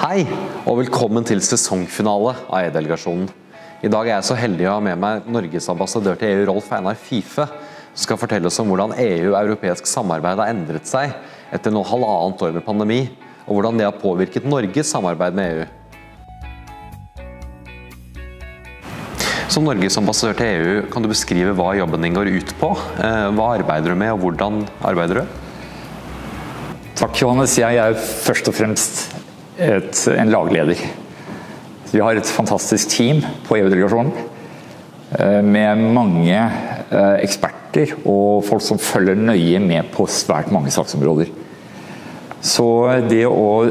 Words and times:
Hei, 0.00 0.22
og 0.64 0.78
velkommen 0.78 1.26
til 1.28 1.42
sesongfinale 1.44 2.30
av 2.48 2.62
E-delegasjonen. 2.70 3.26
I 3.84 3.88
dag 3.92 4.06
er 4.06 4.14
jeg 4.14 4.24
så 4.30 4.36
heldig 4.38 4.64
å 4.64 4.78
ha 4.78 4.80
med 4.86 4.96
meg 4.96 5.26
Norges 5.28 5.68
ambassadør 5.68 6.16
til 6.16 6.30
EU, 6.38 6.46
Rolf 6.48 6.70
Einar 6.72 6.96
Fife, 6.96 7.44
som 7.44 8.06
skal 8.06 8.16
fortelle 8.22 8.48
oss 8.48 8.56
om 8.62 8.72
hvordan 8.72 8.94
EU 8.96 9.26
og 9.34 9.36
europeisk 9.42 9.84
samarbeid 9.90 10.40
har 10.40 10.54
endret 10.54 10.88
seg 10.88 11.12
etter 11.52 11.76
noe 11.76 11.84
halvannet 11.84 12.46
år 12.46 12.56
med 12.56 12.64
pandemi, 12.64 12.98
og 13.44 13.58
hvordan 13.58 13.76
det 13.76 13.90
har 13.90 14.00
påvirket 14.00 14.48
Norges 14.48 14.88
samarbeid 14.96 15.36
med 15.36 15.52
EU. 15.52 15.68
Som 19.52 19.68
Norges 19.68 20.00
ambassadør 20.00 20.40
til 20.40 20.48
EU, 20.56 20.82
kan 20.88 21.04
du 21.04 21.12
beskrive 21.12 21.52
hva 21.60 21.76
jobben 21.76 22.08
din 22.08 22.16
går 22.16 22.32
ut 22.40 22.56
på? 22.56 22.72
Eh, 23.04 23.28
hva 23.36 23.52
arbeider 23.60 23.92
du 23.92 24.00
med, 24.00 24.16
og 24.16 24.24
hvordan 24.24 24.64
arbeider 24.80 25.20
du? 25.20 25.40
Takk, 26.96 27.20
Johannes. 27.20 27.60
Jeg 27.60 27.76
er 27.84 28.00
først 28.00 28.48
og 28.48 28.56
fremst 28.56 29.19
et, 29.60 30.02
en 30.16 30.32
lagleder. 30.32 30.80
Vi 31.90 32.00
har 32.00 32.16
et 32.16 32.32
fantastisk 32.32 32.92
team 32.92 33.20
på 33.46 33.58
EU-delegasjonen 33.58 34.12
eh, 35.18 35.40
med 35.44 35.82
mange 35.96 36.36
eh, 36.38 37.16
eksperter 37.20 37.96
og 38.04 38.44
folk 38.46 38.64
som 38.64 38.80
følger 38.80 39.18
nøye 39.18 39.60
med 39.62 39.90
på 39.94 40.06
svært 40.10 40.52
mange 40.54 40.72
saksområder. 40.74 41.30
Så 42.40 42.66
det 43.10 43.26
å 43.28 43.68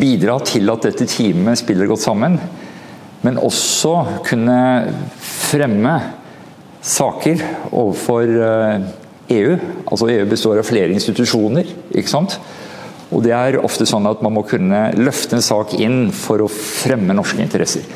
bidra 0.00 0.38
til 0.48 0.70
at 0.72 0.86
dette 0.86 1.06
teamet 1.10 1.60
spiller 1.60 1.90
godt 1.90 2.06
sammen, 2.06 2.38
men 3.24 3.40
også 3.40 3.98
kunne 4.24 4.58
fremme 5.20 5.98
saker 6.84 7.40
overfor 7.72 8.28
EU 8.28 8.36
eh, 8.44 8.90
e 9.34 9.44
Altså 9.88 10.08
EU 10.10 10.24
består 10.28 10.58
av 10.60 10.66
flere 10.68 10.92
institusjoner. 10.92 11.68
ikke 11.94 12.10
sant? 12.10 12.38
Og 13.14 13.22
det 13.22 13.34
er 13.36 13.60
ofte 13.62 13.86
sånn 13.86 14.08
at 14.10 14.22
man 14.24 14.34
må 14.34 14.42
kunne 14.48 14.88
løfte 14.98 15.38
en 15.38 15.44
sak 15.44 15.76
inn 15.78 16.08
for 16.14 16.42
å 16.42 16.50
fremme 16.50 17.14
norske 17.14 17.42
interesser. 17.44 17.86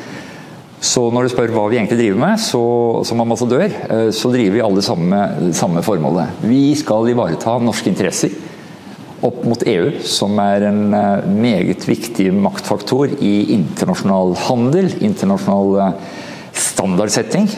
Så 0.79 1.09
når 1.11 1.27
du 1.27 1.33
spør 1.33 1.51
hva 1.51 1.65
vi 1.67 1.75
egentlig 1.75 1.99
driver 1.99 2.21
med, 2.21 2.39
så, 2.39 2.61
som 3.03 3.19
ambassadør, 3.19 3.65
eh, 3.67 4.05
så 4.15 4.31
driver 4.31 4.55
vi 4.55 4.63
alle 4.63 4.83
samme, 4.85 5.23
samme 5.55 5.83
formålet. 5.83 6.39
Vi 6.47 6.71
skal 6.79 7.11
ivareta 7.11 7.57
norske 7.59 7.91
interesser 7.91 8.31
opp 9.19 9.41
mot 9.43 9.63
EU, 9.67 9.89
som 10.07 10.39
er 10.39 10.69
en 10.69 10.95
eh, 10.95 11.27
meget 11.27 11.83
viktig 11.83 12.29
maktfaktor 12.31 13.11
i 13.19 13.33
internasjonal 13.57 14.37
handel, 14.45 14.87
internasjonal 15.03 15.75
eh, 15.83 16.15
standardsetting. 16.55 17.51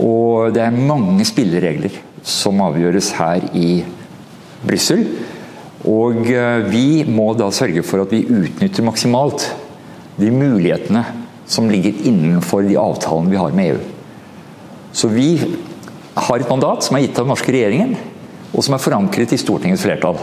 Og 0.00 0.54
det 0.56 0.64
er 0.64 0.80
mange 0.88 1.28
spilleregler 1.28 2.00
som 2.24 2.64
avgjøres 2.64 3.12
her 3.18 3.44
i 3.52 3.82
Brussel. 4.64 5.04
Og 5.86 6.26
eh, 6.32 6.66
vi 6.66 7.04
må 7.06 7.30
da 7.38 7.50
sørge 7.54 7.84
for 7.86 8.02
at 8.02 8.12
vi 8.14 8.24
utnytter 8.26 8.86
maksimalt 8.86 9.46
de 10.18 10.32
mulighetene 10.34 11.04
som 11.48 11.68
ligger 11.70 12.02
innenfor 12.08 12.66
de 12.66 12.76
avtalene 12.80 13.30
vi 13.30 13.38
har 13.40 13.54
med 13.54 13.72
EU. 13.72 13.80
Så 14.92 15.10
vi 15.12 15.30
har 16.18 16.40
et 16.40 16.50
mandat 16.50 16.82
som 16.84 16.96
er 16.96 17.06
gitt 17.06 17.18
av 17.18 17.26
den 17.26 17.32
norske 17.32 17.54
regjeringen, 17.54 17.94
og 18.50 18.64
som 18.64 18.74
er 18.74 18.82
forankret 18.82 19.32
i 19.32 19.38
Stortingets 19.40 19.84
flertall. 19.84 20.18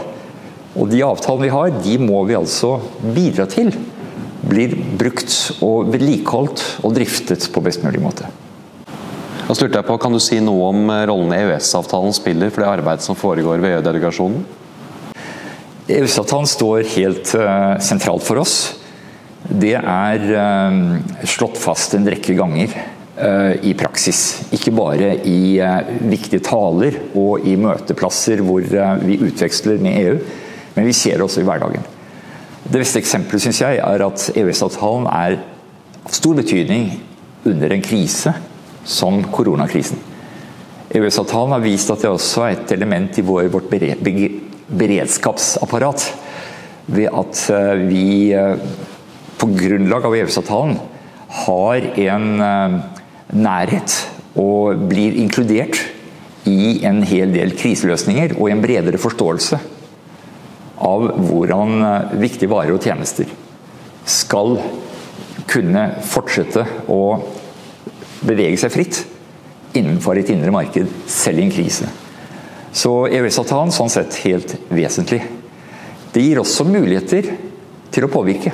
Og 0.76 0.90
de 0.92 1.00
avtalene 1.06 1.46
vi 1.46 1.54
har, 1.54 1.76
de 1.82 1.96
må 2.02 2.20
vi 2.28 2.36
altså 2.36 2.76
bidra 3.16 3.46
til 3.48 3.72
blir 4.46 4.76
brukt 4.98 5.32
og 5.64 5.88
vedlikeholdt 5.90 6.62
og 6.84 6.92
driftet 6.94 7.48
på 7.50 7.62
best 7.64 7.82
mulig 7.82 8.02
måte. 8.02 8.28
Da 9.46 9.54
lurte 9.54 9.78
jeg 9.78 9.86
på, 9.86 9.96
Kan 10.02 10.12
du 10.12 10.20
si 10.22 10.38
noe 10.42 10.68
om 10.72 10.90
rollen 11.08 11.32
EØS-avtalen 11.34 12.14
spiller 12.14 12.50
for 12.50 12.62
det 12.62 12.70
arbeidet 12.70 13.06
som 13.06 13.18
foregår 13.18 13.62
ved 13.62 13.76
EU-delegasjonen? 13.76 14.42
EØS-avtalen 15.86 16.48
står 16.50 16.88
helt 16.96 17.30
uh, 17.38 17.78
sentralt 17.78 18.24
for 18.26 18.40
oss. 18.42 18.56
Det 19.46 19.76
er 19.78 20.24
uh, 20.34 20.78
slått 21.30 21.60
fast 21.62 21.94
en 21.94 22.08
rekke 22.10 22.34
ganger 22.34 22.72
uh, 22.74 23.52
i 23.62 23.74
praksis. 23.78 24.22
Ikke 24.56 24.74
bare 24.74 25.12
i 25.22 25.60
viktige 26.10 26.42
taler 26.42 26.98
og 27.14 27.46
i 27.46 27.54
møteplasser 27.60 28.42
hvor 28.42 28.66
vi 29.06 29.20
utveksler 29.28 29.78
med 29.82 30.00
EU, 30.00 30.16
men 30.74 30.90
vi 30.90 30.96
ser 30.96 31.20
det 31.20 31.28
også 31.28 31.44
i 31.44 31.46
hverdagen. 31.46 31.86
Det 32.66 32.80
beste 32.80 32.98
eksempelet 32.98 33.46
synes 33.46 33.62
jeg 33.62 33.78
er 33.78 34.06
at 34.08 34.26
EØS-avtalen 34.34 35.06
er 35.06 35.38
av 35.38 36.14
stor 36.18 36.34
betydning 36.38 36.90
under 37.46 37.70
en 37.70 37.86
krise 37.86 38.34
som 38.86 39.22
koronakrisen. 39.30 40.02
EØS-avtalen 40.90 41.54
har 41.54 41.62
vist 41.62 41.94
at 41.94 42.02
det 42.02 42.10
også 42.10 42.42
er 42.42 42.56
et 42.56 42.74
element 42.74 43.18
i 43.18 43.26
vår, 43.26 43.46
vårt 43.54 43.70
beredskapsapparat 44.66 46.04
ved 46.86 47.10
at 47.10 47.42
eh, 47.50 47.72
vi 47.86 48.32
eh, 48.34 48.54
på 49.36 49.48
grunnlag 49.52 50.06
av 50.06 50.14
EØS-avtalen 50.16 50.76
har 51.46 51.88
en 52.06 52.26
eh, 52.46 52.76
nærhet 53.36 53.96
og 54.38 54.86
blir 54.90 55.16
inkludert 55.18 55.80
i 56.46 56.84
en 56.86 57.02
hel 57.06 57.32
del 57.34 57.56
kriseløsninger 57.58 58.36
og 58.38 58.50
en 58.52 58.62
bredere 58.62 59.00
forståelse 59.02 59.58
av 60.86 61.06
hvordan 61.16 61.80
viktige 62.20 62.50
varer 62.52 62.76
og 62.76 62.84
tjenester 62.84 63.30
skal 64.06 64.58
kunne 65.50 65.86
fortsette 66.06 66.62
å 66.92 67.00
bevege 68.26 68.60
seg 68.60 68.74
fritt 68.74 69.00
innenfor 69.76 70.20
et 70.20 70.30
indre 70.32 70.52
marked, 70.54 70.88
selv 71.10 71.40
i 71.40 71.46
en 71.46 71.52
krise. 71.52 71.88
Så 72.76 72.90
EØS-avtalen 73.08 73.72
sånn 73.72 73.88
sett 73.92 74.18
helt 74.26 74.52
vesentlig. 74.68 75.22
Det 76.12 76.20
gir 76.20 76.40
også 76.42 76.66
muligheter 76.68 77.30
til 77.92 78.04
å 78.04 78.10
påvirke. 78.12 78.52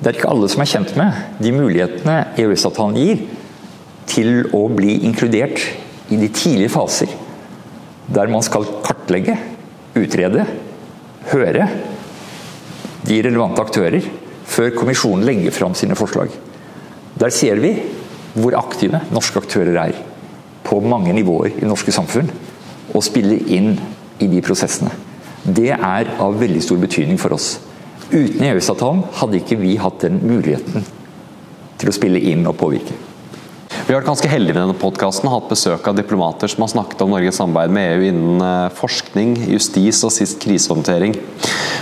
Det 0.00 0.08
er 0.08 0.16
ikke 0.16 0.30
alle 0.32 0.48
som 0.48 0.62
er 0.64 0.70
kjent 0.70 0.94
med 0.96 1.36
de 1.42 1.52
mulighetene 1.52 2.16
EØS-avtalen 2.40 2.96
gir 2.96 3.26
til 4.08 4.48
å 4.56 4.64
bli 4.72 5.02
inkludert 5.04 5.60
i 6.10 6.16
de 6.18 6.30
tidlige 6.32 6.72
faser, 6.72 7.12
der 8.10 8.32
man 8.32 8.42
skal 8.42 8.64
kartlegge, 8.82 9.36
utrede, 10.00 10.46
høre 11.30 11.68
de 13.04 13.20
relevante 13.26 13.62
aktører 13.62 14.06
før 14.50 14.72
kommisjonen 14.74 15.26
legger 15.28 15.54
fram 15.54 15.76
sine 15.78 15.96
forslag. 15.98 16.32
Der 17.20 17.32
ser 17.34 17.60
vi 17.60 17.74
hvor 18.32 18.56
aktive 18.58 19.02
norske 19.12 19.42
aktører 19.42 19.76
er 19.84 20.00
på 20.64 20.80
mange 20.80 21.12
nivåer 21.14 21.60
i 21.60 21.68
norske 21.68 21.92
samfunn 21.94 22.30
og 22.94 23.04
spille 23.06 23.38
inn 23.52 23.74
i 24.20 24.28
de 24.30 24.42
prosessene. 24.44 24.92
Det 25.44 25.70
er 25.72 26.14
av 26.20 26.36
veldig 26.40 26.62
stor 26.64 26.80
betydning 26.82 27.20
for 27.20 27.36
oss. 27.36 27.54
Uten 28.10 28.42
EØS-avtalen 28.42 29.04
hadde 29.20 29.38
ikke 29.40 29.60
vi 29.60 29.76
hatt 29.80 30.02
den 30.04 30.18
muligheten 30.24 30.84
til 31.80 31.88
å 31.88 31.94
spille 31.94 32.20
inn 32.32 32.44
og 32.48 32.58
påvirke. 32.60 32.96
Vi 33.70 33.94
har 33.94 34.02
vært 34.02 34.10
ganske 34.10 34.28
heldige 34.30 34.54
med 34.54 34.62
denne 34.62 34.78
podkasten 34.78 35.30
hatt 35.30 35.48
besøk 35.50 35.86
av 35.88 35.96
diplomater 35.96 36.50
som 36.50 36.62
har 36.62 36.72
snakket 36.72 37.00
om 37.04 37.14
Norges 37.14 37.38
samarbeid 37.40 37.72
med 37.74 37.94
EU 37.94 38.04
innen 38.10 38.44
eh, 38.44 38.74
forskning, 38.76 39.32
justis 39.50 40.02
og 40.06 40.12
sist 40.14 40.38
krisehåndtering. 40.42 41.16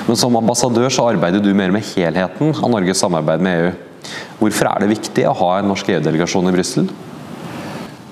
Men 0.06 0.20
som 0.20 0.36
ambassadør 0.38 0.92
så 0.94 1.08
arbeider 1.10 1.42
du 1.44 1.50
mer 1.56 1.74
med 1.74 1.84
helheten 1.90 2.54
av 2.54 2.72
Norges 2.72 3.02
samarbeid 3.02 3.44
med 3.44 3.60
EU. 3.60 3.74
Hvorfor 4.38 4.70
er 4.70 4.84
det 4.84 4.92
viktig 4.94 5.26
å 5.28 5.36
ha 5.36 5.50
en 5.58 5.68
norsk 5.72 5.90
EU-delegasjon 5.96 6.48
i 6.48 6.54
Brussel? 6.54 6.88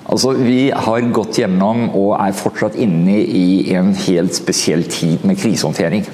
Altså, 0.07 0.31
Vi 0.39 0.69
har 0.71 1.09
gått 1.11 1.41
gjennom 1.41 1.89
og 1.89 2.13
er 2.15 2.35
fortsatt 2.35 2.77
inne 2.79 3.19
i 3.19 3.73
en 3.75 3.91
helt 4.05 4.37
spesiell 4.37 4.85
tid 4.87 5.25
med 5.27 5.39
krisehåndtering. 5.39 6.05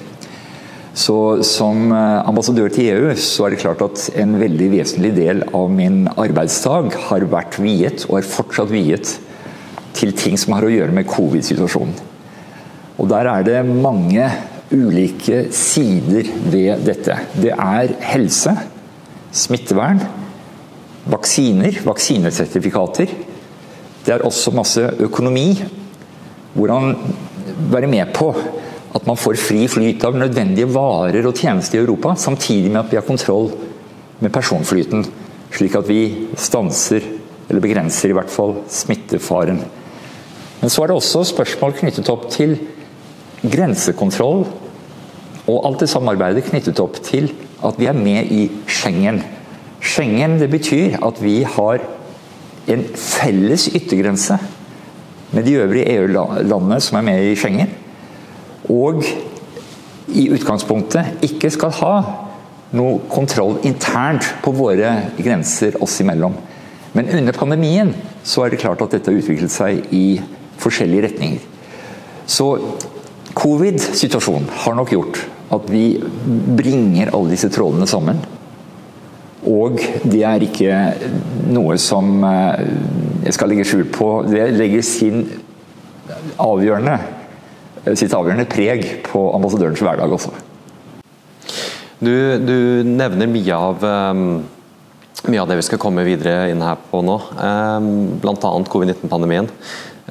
Så 0.93 1.43
Som 1.45 1.91
eh, 1.91 2.21
ambassadør 2.27 2.69
til 2.73 2.89
EU 2.93 3.13
så 3.17 3.45
er 3.45 3.53
det 3.53 3.61
klart 3.61 3.81
at 3.85 4.09
en 4.17 4.37
veldig 4.39 4.69
vesentlig 4.73 5.13
del 5.17 5.43
av 5.53 5.69
min 5.73 6.07
arbeidsdag 6.07 6.93
har 7.09 7.25
vært 7.29 7.57
viet, 7.61 8.05
og 8.09 8.19
er 8.19 8.29
fortsatt 8.29 8.73
viet, 8.73 9.17
til 9.93 10.13
ting 10.17 10.37
som 10.41 10.55
har 10.55 10.65
å 10.65 10.71
gjøre 10.73 10.93
med 10.93 11.09
covid-situasjonen. 11.09 11.93
Og 12.97 13.09
Der 13.09 13.29
er 13.29 13.43
det 13.45 13.59
mange 13.65 14.25
ulike 14.73 15.51
sider 15.53 16.29
ved 16.49 16.85
dette. 16.85 17.17
Det 17.33 17.53
er 17.53 17.93
helse, 18.13 18.53
smittevern, 19.33 20.01
vaksiner, 21.09 21.77
vaksinesertifikater 21.85 23.13
det 24.03 24.13
er 24.13 24.25
også 24.27 24.53
masse 24.55 24.83
økonomi. 24.99 25.47
Hvordan 26.53 26.95
være 27.71 27.89
med 27.89 28.13
på 28.13 28.29
at 28.93 29.07
man 29.09 29.17
får 29.17 29.39
fri 29.41 29.65
flyt 29.71 30.03
av 30.05 30.17
nødvendige 30.17 30.69
varer 30.69 31.25
og 31.25 31.37
tjenester 31.37 31.79
i 31.79 31.81
Europa, 31.81 32.13
samtidig 32.19 32.69
med 32.69 32.83
at 32.83 32.91
vi 32.91 32.99
har 32.99 33.07
kontroll 33.07 33.49
med 34.21 34.33
personflyten, 34.33 35.05
slik 35.53 35.77
at 35.79 35.89
vi 35.89 36.01
stanser, 36.37 37.05
eller 37.49 37.63
begrenser 37.63 38.11
i 38.11 38.15
hvert 38.15 38.31
fall, 38.31 38.59
smittefaren. 38.69 39.63
Men 40.61 40.71
så 40.71 40.83
er 40.83 40.91
det 40.91 40.99
også 40.99 41.25
spørsmål 41.33 41.73
knyttet 41.79 42.11
opp 42.13 42.29
til 42.31 42.55
grensekontroll 43.43 44.45
og 45.43 45.65
alt 45.67 45.81
det 45.83 45.89
samarbeidet 45.91 46.45
knyttet 46.47 46.79
opp 46.79 47.01
til 47.03 47.33
at 47.63 47.79
vi 47.79 47.89
er 47.89 47.97
med 47.97 48.31
i 48.31 48.45
Schengen. 48.69 49.19
Schengen 49.83 50.37
det 50.39 50.47
betyr 50.53 50.95
at 51.03 51.19
vi 51.19 51.41
har 51.43 51.83
en 52.71 52.83
felles 52.95 53.67
yttergrense 53.75 54.37
med 55.33 55.45
de 55.47 55.57
øvrige 55.63 55.95
EU-landene 55.97 56.79
som 56.81 56.99
er 56.99 57.07
med 57.07 57.31
i 57.31 57.35
Schengen. 57.35 57.71
Og 58.69 59.03
i 60.13 60.27
utgangspunktet 60.33 61.25
ikke 61.25 61.51
skal 61.53 61.73
ha 61.79 61.95
noe 62.77 63.01
kontroll 63.11 63.59
internt 63.67 64.27
på 64.43 64.53
våre 64.55 64.93
grenser 65.17 65.77
oss 65.83 65.99
imellom. 66.01 66.35
Men 66.93 67.09
under 67.17 67.35
pandemien 67.35 67.93
så 68.23 68.45
er 68.45 68.53
det 68.53 68.61
klart 68.61 68.81
at 68.85 68.93
dette 68.93 69.11
har 69.11 69.19
utviklet 69.19 69.53
seg 69.53 69.93
i 69.93 70.21
forskjellige 70.61 71.07
retninger. 71.07 71.41
Så 72.29 72.47
covid-situasjonen 73.33 74.49
har 74.63 74.77
nok 74.77 74.93
gjort 74.93 75.19
at 75.53 75.69
vi 75.69 75.97
bringer 76.57 77.11
alle 77.13 77.33
disse 77.33 77.49
trådene 77.53 77.87
sammen. 77.89 78.21
Og 79.49 79.81
det 80.07 80.21
er 80.23 80.45
ikke 80.45 80.77
noe 81.51 81.75
som 81.81 82.23
eh, 82.27 82.63
jeg 83.25 83.35
skal 83.35 83.51
legge 83.51 83.67
skjul 83.67 83.85
på. 83.91 84.09
Det 84.27 84.47
legger 84.55 84.85
sin 84.87 85.25
avgjørende, 86.41 86.97
sitt 87.99 88.15
avgjørende 88.15 88.47
preg 88.49 88.85
på 89.07 89.21
ambassadørens 89.35 89.83
hverdag 89.83 90.15
også. 90.15 90.33
Du, 92.03 92.11
du 92.43 92.57
nevner 92.83 93.29
mye 93.31 93.55
av, 93.55 93.83
um, 94.11 94.23
mye 95.29 95.39
av 95.39 95.47
det 95.47 95.59
vi 95.61 95.65
skal 95.69 95.79
komme 95.79 96.03
videre 96.03 96.49
inn 96.51 96.63
her 96.63 96.79
på 96.89 96.99
nå, 97.05 97.15
bl.a. 98.19 98.51
covid-19-pandemien. 98.73 99.47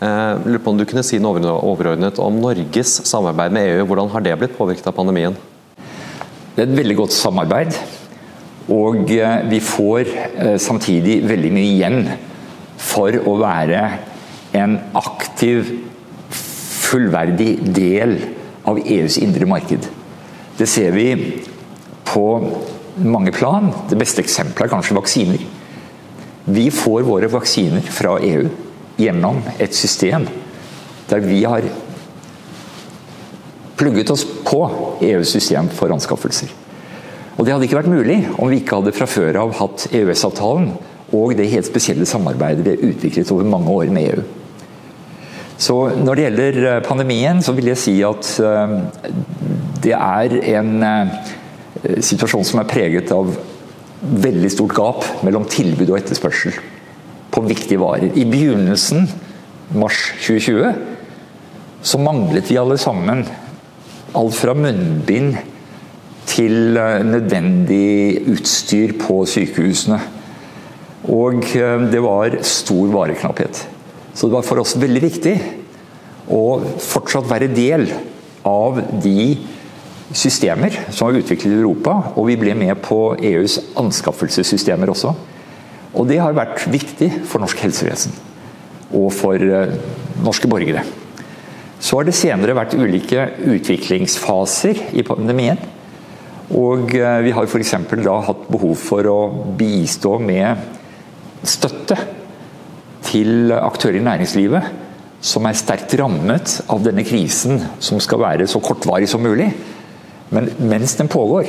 Uh, 0.00 0.40
lurer 0.46 0.62
på 0.64 0.72
om 0.72 0.78
du 0.80 0.86
kunne 0.88 1.04
si 1.04 1.20
noe 1.20 1.42
overordnet 1.52 2.16
om 2.22 2.40
Norges 2.40 2.94
samarbeid 3.08 3.52
med 3.52 3.68
EU. 3.74 3.84
Hvordan 3.90 4.12
har 4.14 4.24
det 4.24 4.38
blitt 4.40 4.56
påvirket 4.56 4.88
av 4.88 4.96
pandemien? 4.96 5.36
Det 5.76 6.64
er 6.64 6.70
et 6.70 6.78
veldig 6.80 6.96
godt 7.04 7.16
samarbeid. 7.16 7.76
Og 8.70 9.08
uh, 9.10 9.40
vi 9.50 9.58
får 9.64 10.10
uh, 10.12 10.58
samtidig 10.60 11.22
veldig 11.26 11.52
mye 11.54 11.72
igjen 11.72 12.04
for 12.82 13.16
å 13.26 13.36
være 13.40 13.82
en 14.58 14.76
aktiv, 14.98 15.70
fullverdig 16.82 17.56
del 17.72 18.18
av 18.68 18.78
EUs 18.82 19.16
indre 19.22 19.48
marked. 19.48 19.88
Det 20.58 20.68
ser 20.68 20.92
vi 20.94 21.06
på 22.04 22.26
mange 23.02 23.32
plan. 23.32 23.70
Det 23.88 23.96
beste 23.98 24.20
eksempelet 24.22 24.66
er 24.66 24.74
kanskje 24.74 24.98
vaksiner. 24.98 25.46
Vi 26.52 26.66
får 26.74 27.06
våre 27.06 27.30
vaksiner 27.32 27.86
fra 27.94 28.18
EU 28.20 28.48
gjennom 29.00 29.40
et 29.62 29.74
system 29.74 30.26
der 31.08 31.22
vi 31.24 31.42
har 31.44 31.64
plugget 33.76 34.10
oss 34.14 34.24
på 34.44 34.60
EUs 35.02 35.32
system 35.32 35.70
for 35.72 35.92
anskaffelser. 35.94 36.50
Og 37.36 37.44
Det 37.44 37.54
hadde 37.54 37.66
ikke 37.66 37.80
vært 37.80 37.92
mulig 37.92 38.18
om 38.36 38.50
vi 38.50 38.60
ikke 38.60 38.80
hadde 38.80 38.94
fra 38.96 39.08
før 39.08 39.38
av 39.44 39.54
hatt 39.58 39.86
EØS-avtalen 39.92 40.72
og 41.12 41.34
det 41.36 41.50
helt 41.52 41.68
spesielle 41.68 42.08
samarbeidet 42.08 42.64
vi 42.64 42.74
har 42.74 42.86
utviklet 42.92 43.32
over 43.34 43.48
mange 43.48 43.72
år 43.72 43.92
med 43.92 44.08
EU. 44.12 44.22
Så 45.62 45.76
Når 45.94 46.14
det 46.14 46.24
gjelder 46.24 46.76
eh, 46.76 46.82
pandemien, 46.82 47.42
så 47.42 47.52
vil 47.52 47.70
jeg 47.70 47.78
si 47.78 47.94
at 48.02 48.30
eh, 48.42 48.72
det 49.84 49.92
er 49.94 50.36
en 50.56 50.72
eh, 50.82 51.12
situasjon 52.02 52.46
som 52.48 52.62
er 52.62 52.70
preget 52.70 53.12
av 53.14 53.30
veldig 54.02 54.50
stort 54.50 54.74
gap 54.74 55.04
mellom 55.22 55.44
tilbud 55.46 55.92
og 55.92 56.00
etterspørsel 56.00 56.56
på 57.32 57.44
viktige 57.46 57.78
varer. 57.80 58.10
I 58.18 58.26
begynnelsen, 58.26 59.06
mars 59.78 60.08
2020, 60.24 60.72
så 61.82 62.00
manglet 62.02 62.50
vi 62.50 62.58
alle 62.58 62.78
sammen 62.80 63.22
alt 64.18 64.36
fra 64.36 64.54
munnbind 64.58 65.38
til 66.28 66.74
nødvendig 67.06 68.22
utstyr 68.32 68.94
på 69.00 69.22
sykehusene. 69.28 69.98
Og 71.10 71.42
eh, 71.58 71.86
det 71.90 72.02
var 72.04 72.38
stor 72.46 72.92
vareknapphet. 72.92 73.64
Så 74.14 74.28
det 74.28 74.36
var 74.36 74.46
for 74.46 74.62
oss 74.62 74.76
veldig 74.78 75.02
viktig 75.02 75.34
å 76.32 76.44
fortsatt 76.82 77.28
være 77.30 77.50
del 77.52 77.88
av 78.46 78.78
de 79.02 79.34
systemer 80.12 80.74
som 80.92 81.08
var 81.08 81.18
utviklet 81.18 81.54
i 81.54 81.60
Europa, 81.60 81.94
og 82.14 82.28
vi 82.28 82.38
ble 82.40 82.54
med 82.58 82.76
på 82.84 83.14
EUs 83.16 83.58
anskaffelsessystemer 83.80 84.92
også. 84.92 85.14
Og 85.92 86.08
det 86.08 86.20
har 86.20 86.36
vært 86.36 86.66
viktig 86.72 87.08
for 87.28 87.42
norsk 87.42 87.64
helsevesen 87.64 88.14
og 88.92 89.08
for 89.16 89.40
uh, 89.40 89.72
norske 90.20 90.48
borgere. 90.52 90.82
Så 91.80 91.96
har 91.96 92.06
det 92.06 92.14
senere 92.16 92.56
vært 92.56 92.76
ulike 92.76 93.24
utviklingsfaser 93.54 94.82
i 94.92 95.04
pandemien. 95.06 95.60
Og 96.50 96.94
uh, 96.94 97.20
vi 97.24 97.34
har 97.34 97.48
f.eks. 97.48 97.74
da 98.02 98.16
hatt 98.26 98.46
behov 98.50 98.74
for 98.80 99.08
å 99.08 99.18
bistå 99.58 100.18
med 100.22 100.58
støtte 101.42 101.98
til 103.06 103.52
aktører 103.54 103.98
i 103.98 104.06
næringslivet 104.06 104.82
som 105.22 105.46
er 105.46 105.54
sterkt 105.54 105.94
rammet 106.00 106.56
av 106.72 106.82
denne 106.82 107.04
krisen, 107.06 107.60
som 107.78 108.00
skal 108.02 108.20
være 108.24 108.48
så 108.50 108.58
kortvarig 108.62 109.06
som 109.10 109.22
mulig. 109.22 109.52
Men 110.34 110.50
mens 110.66 110.96
den 110.98 111.10
pågår, 111.12 111.46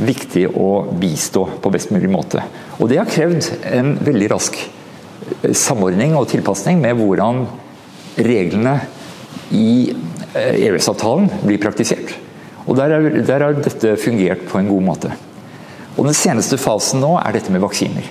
viktig 0.00 0.46
å 0.58 0.70
bistå 0.98 1.44
på 1.62 1.70
best 1.72 1.92
mulig 1.94 2.10
måte. 2.10 2.42
Og 2.80 2.90
det 2.90 2.98
har 2.98 3.10
krevd 3.10 3.46
en 3.70 3.92
veldig 4.00 4.30
rask 4.32 4.56
eh, 4.58 5.52
samordning 5.54 6.16
og 6.18 6.30
tilpasning 6.32 6.80
med 6.82 6.98
hvordan 6.98 7.44
reglene 8.16 8.78
i 9.54 9.92
EØS-avtalen 10.34 11.28
eh, 11.28 11.36
e 11.36 11.46
blir 11.46 11.62
praktisert. 11.62 12.16
Og 12.70 12.78
der, 12.78 12.94
er, 12.94 13.22
der 13.26 13.42
har 13.42 13.56
dette 13.58 13.96
fungert 13.98 14.44
på 14.46 14.60
en 14.60 14.70
god 14.70 14.84
måte. 14.86 15.10
Og 15.96 16.06
Den 16.06 16.14
seneste 16.14 16.58
fasen 16.60 17.02
nå 17.02 17.16
er 17.18 17.34
dette 17.34 17.50
med 17.50 17.62
vaksiner. 17.64 18.06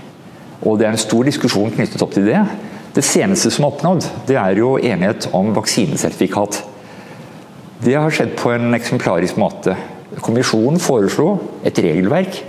Og 0.68 0.80
Det 0.80 0.88
er 0.88 0.92
en 0.92 1.00
stor 1.00 1.24
diskusjon 1.24 1.72
knyttet 1.72 2.04
opp 2.04 2.12
til 2.14 2.28
det. 2.28 2.42
Det 2.94 3.06
seneste 3.06 3.52
som 3.54 3.64
er 3.64 3.72
oppnådd, 3.72 4.08
det 4.28 4.36
er 4.36 4.60
jo 4.60 4.74
enighet 4.76 5.30
om 5.38 5.54
vaksinesertifikat. 5.56 6.60
Det 7.80 7.96
har 7.96 8.12
skjedd 8.12 8.36
på 8.36 8.52
en 8.52 8.76
eksemplarisk 8.76 9.40
måte. 9.40 9.78
Kommisjonen 10.20 10.82
foreslo 10.84 11.38
et 11.64 11.80
regelverk 11.80 12.42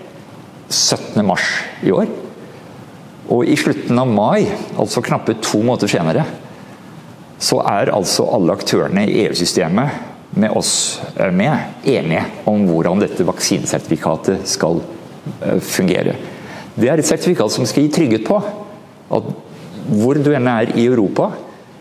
17.3 0.66 1.86
i 1.86 1.94
år. 1.94 2.10
Og 3.30 3.46
i 3.46 3.54
slutten 3.54 4.00
av 4.02 4.10
mai, 4.10 4.48
altså 4.74 5.04
knappe 5.06 5.36
to 5.38 5.60
måneder 5.62 5.92
senere, 5.92 6.24
så 7.40 7.60
er 7.70 7.92
altså 7.94 8.26
alle 8.34 8.56
aktørene 8.58 9.06
i 9.06 9.20
EU-systemet 9.22 10.08
med 10.30 10.50
oss 10.56 11.00
med 11.34 11.84
enige 11.84 12.24
om 12.48 12.66
hvordan 12.68 13.02
dette 13.02 13.26
vaksinesertifikatet 13.26 14.46
skal 14.48 14.82
eh, 15.42 15.58
fungere. 15.58 16.14
Det 16.74 16.88
er 16.88 17.00
et 17.00 17.08
sertifikat 17.08 17.52
som 17.52 17.66
skal 17.66 17.86
gi 17.86 17.94
trygghet 17.94 18.26
på 18.28 18.38
at 19.10 19.30
hvor 19.90 20.20
du 20.22 20.30
enn 20.36 20.48
er 20.50 20.70
i 20.78 20.86
Europa, 20.86 21.32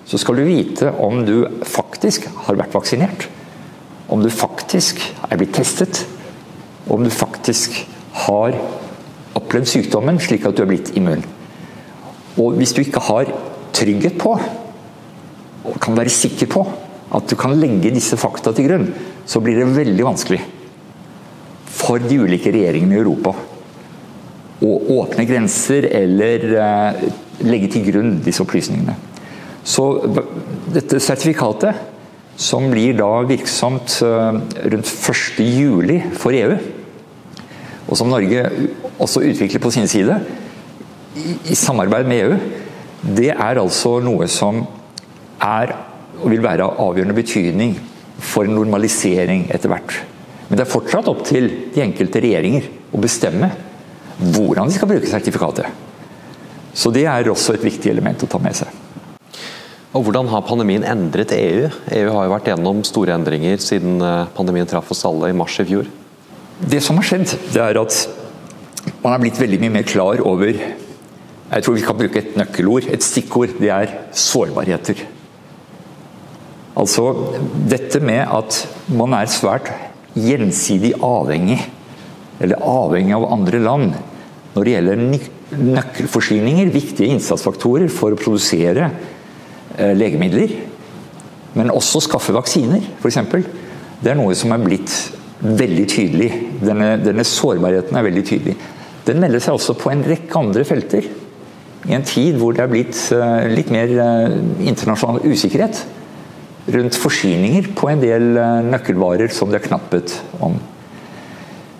så 0.09 0.17
skal 0.17 0.39
du 0.39 0.47
vite 0.47 0.89
om 0.97 1.21
du 1.27 1.43
faktisk 1.67 2.25
har 2.47 2.57
vært 2.57 2.73
vaksinert. 2.73 3.27
Om 4.09 4.23
du 4.25 4.31
faktisk 4.33 5.03
er 5.29 5.37
blitt 5.37 5.53
testet. 5.53 6.01
Om 6.89 7.03
du 7.05 7.11
faktisk 7.13 7.75
har 8.25 8.57
opplevd 9.37 9.69
sykdommen 9.69 10.17
slik 10.21 10.47
at 10.49 10.57
du 10.57 10.63
er 10.63 10.71
blitt 10.71 10.89
immun. 10.97 11.21
Og 12.41 12.57
hvis 12.57 12.73
du 12.73 12.81
ikke 12.81 13.03
har 13.05 13.29
trygghet 13.75 14.17
på, 14.17 14.33
og 15.69 15.77
kan 15.83 15.97
være 15.97 16.09
sikker 16.09 16.49
på 16.49 16.63
at 17.09 17.29
du 17.29 17.35
kan 17.39 17.55
legge 17.57 17.91
disse 17.93 18.17
fakta 18.19 18.53
til 18.53 18.69
grunn, 18.69 18.89
så 19.25 19.41
blir 19.41 19.57
det 19.57 19.69
veldig 19.73 20.05
vanskelig 20.05 20.41
for 21.79 22.01
de 22.03 22.19
ulike 22.21 22.51
regjeringene 22.53 22.97
i 22.97 23.01
Europa 23.01 23.33
å 24.59 24.71
åpne 24.99 25.23
grenser 25.27 25.87
eller 25.87 26.43
eh, 26.59 27.05
legge 27.47 27.69
til 27.75 27.85
grunn 27.87 28.17
disse 28.25 28.43
opplysningene. 28.43 28.97
Så 29.63 29.85
dette 30.73 30.99
sertifikatet, 31.03 31.77
som 32.39 32.69
blir 32.71 32.97
da 32.99 33.09
virksomt 33.27 33.99
eh, 34.03 34.41
rundt 34.73 34.91
1.7 34.91 36.11
for 36.19 36.35
EU, 36.35 36.57
og 37.89 37.97
som 37.97 38.11
Norge 38.11 38.43
også 39.01 39.23
utvikler 39.25 39.63
på 39.63 39.71
sin 39.73 39.87
side, 39.89 40.19
i 41.49 41.55
samarbeid 41.57 42.07
med 42.09 42.25
EU, 42.25 42.35
det 43.15 43.31
er 43.31 43.59
altså 43.61 43.97
noe 44.03 44.27
som 44.29 44.61
er 45.39 45.71
og 46.19 46.29
vil 46.31 46.43
være 46.43 46.65
av 46.65 46.79
avgjørende 46.83 47.17
betydning 47.17 47.75
for 48.19 48.47
en 48.47 48.57
normalisering 48.57 49.47
etter 49.53 49.71
hvert. 49.71 49.95
Men 50.49 50.57
det 50.57 50.65
er 50.65 50.71
fortsatt 50.71 51.07
opp 51.11 51.23
til 51.27 51.47
de 51.73 51.83
enkelte 51.83 52.21
regjeringer 52.23 52.67
å 52.91 53.01
bestemme 53.01 53.51
hvordan 54.19 54.67
de 54.67 54.75
skal 54.75 54.89
bruke 54.89 55.07
sertifikatet. 55.07 55.69
Så 56.73 56.91
det 56.93 57.05
er 57.09 57.29
også 57.31 57.55
et 57.55 57.65
viktig 57.65 57.91
element 57.91 58.23
å 58.23 58.29
ta 58.29 58.41
med 58.41 58.57
seg. 58.57 58.69
Og 59.89 60.03
Hvordan 60.05 60.27
har 60.29 60.45
pandemien 60.45 60.83
endret 60.85 61.31
EU? 61.33 61.69
EU 61.97 62.09
har 62.13 62.27
jo 62.27 62.33
vært 62.35 62.49
gjennom 62.51 62.83
store 62.85 63.15
endringer 63.15 63.57
siden 63.63 63.97
eh, 64.05 64.27
pandemien 64.35 64.69
traff 64.69 64.91
oss 64.93 65.01
alle 65.09 65.31
i 65.31 65.37
mars 65.37 65.55
i 65.63 65.65
fjor. 65.65 65.89
Det 66.59 66.81
som 66.85 66.99
har 66.99 67.07
skjedd, 67.07 67.33
det 67.55 67.63
er 67.63 67.79
at 67.81 67.97
man 69.01 69.15
har 69.15 69.23
blitt 69.23 69.39
veldig 69.41 69.59
mye 69.63 69.73
mer 69.79 69.87
klar 69.87 70.21
over 70.25 70.53
Jeg 70.53 71.65
tror 71.65 71.73
vi 71.73 71.81
kan 71.81 71.97
bruke 71.97 72.21
et 72.21 72.35
nøkkelord, 72.37 72.85
et 72.93 73.01
stikkord. 73.01 73.55
Det 73.57 73.71
er 73.73 73.95
sårbarheter. 74.13 75.01
Altså 76.79 77.09
dette 77.69 77.99
med 78.03 78.23
at 78.23 78.61
man 78.95 79.13
er 79.17 79.31
svært 79.31 79.67
gjensidig 80.15 80.93
avhengig, 81.03 81.59
eller 82.39 82.63
avhengig 82.63 83.15
av 83.17 83.27
andre 83.33 83.59
land, 83.63 83.91
når 84.53 84.65
det 84.65 84.73
gjelder 84.75 85.03
nøkkelforsyninger, 85.75 86.71
viktige 86.73 87.11
innsatsfaktorer 87.13 87.91
for 87.91 88.15
å 88.15 88.19
produsere 88.19 88.89
eh, 89.75 89.93
legemidler, 89.97 90.55
men 91.57 91.73
også 91.73 92.03
skaffe 92.05 92.33
vaksiner, 92.35 92.85
f.eks. 93.01 93.19
Det 93.99 94.13
er 94.13 94.17
noe 94.17 94.35
som 94.37 94.53
er 94.55 94.63
blitt 94.63 94.95
veldig 95.39 95.85
tydelig. 95.89 96.29
Denne, 96.63 96.93
denne 97.01 97.25
sårbarheten 97.27 97.97
er 97.97 98.05
veldig 98.05 98.25
tydelig. 98.27 98.55
Den 99.07 99.19
melder 99.23 99.43
seg 99.43 99.57
også 99.57 99.75
på 99.79 99.91
en 99.91 100.03
rekke 100.05 100.39
andre 100.39 100.63
felter. 100.67 101.07
I 101.89 101.95
en 101.95 102.05
tid 102.07 102.37
hvor 102.39 102.55
det 102.55 102.63
er 102.63 102.71
blitt 102.71 102.97
uh, 103.15 103.47
litt 103.49 103.71
mer 103.73 103.91
uh, 103.97 104.35
internasjonal 104.67 105.23
usikkerhet 105.25 105.79
rundt 106.73 106.97
forsyninger 106.99 107.71
på 107.77 107.89
en 107.91 108.01
del 108.03 108.31
uh, 108.37 108.59
nøkkelvarer 108.65 109.31
som 109.33 109.51
det 109.51 109.59
er 109.59 109.67
knapphet 109.67 110.15
om. 110.43 110.57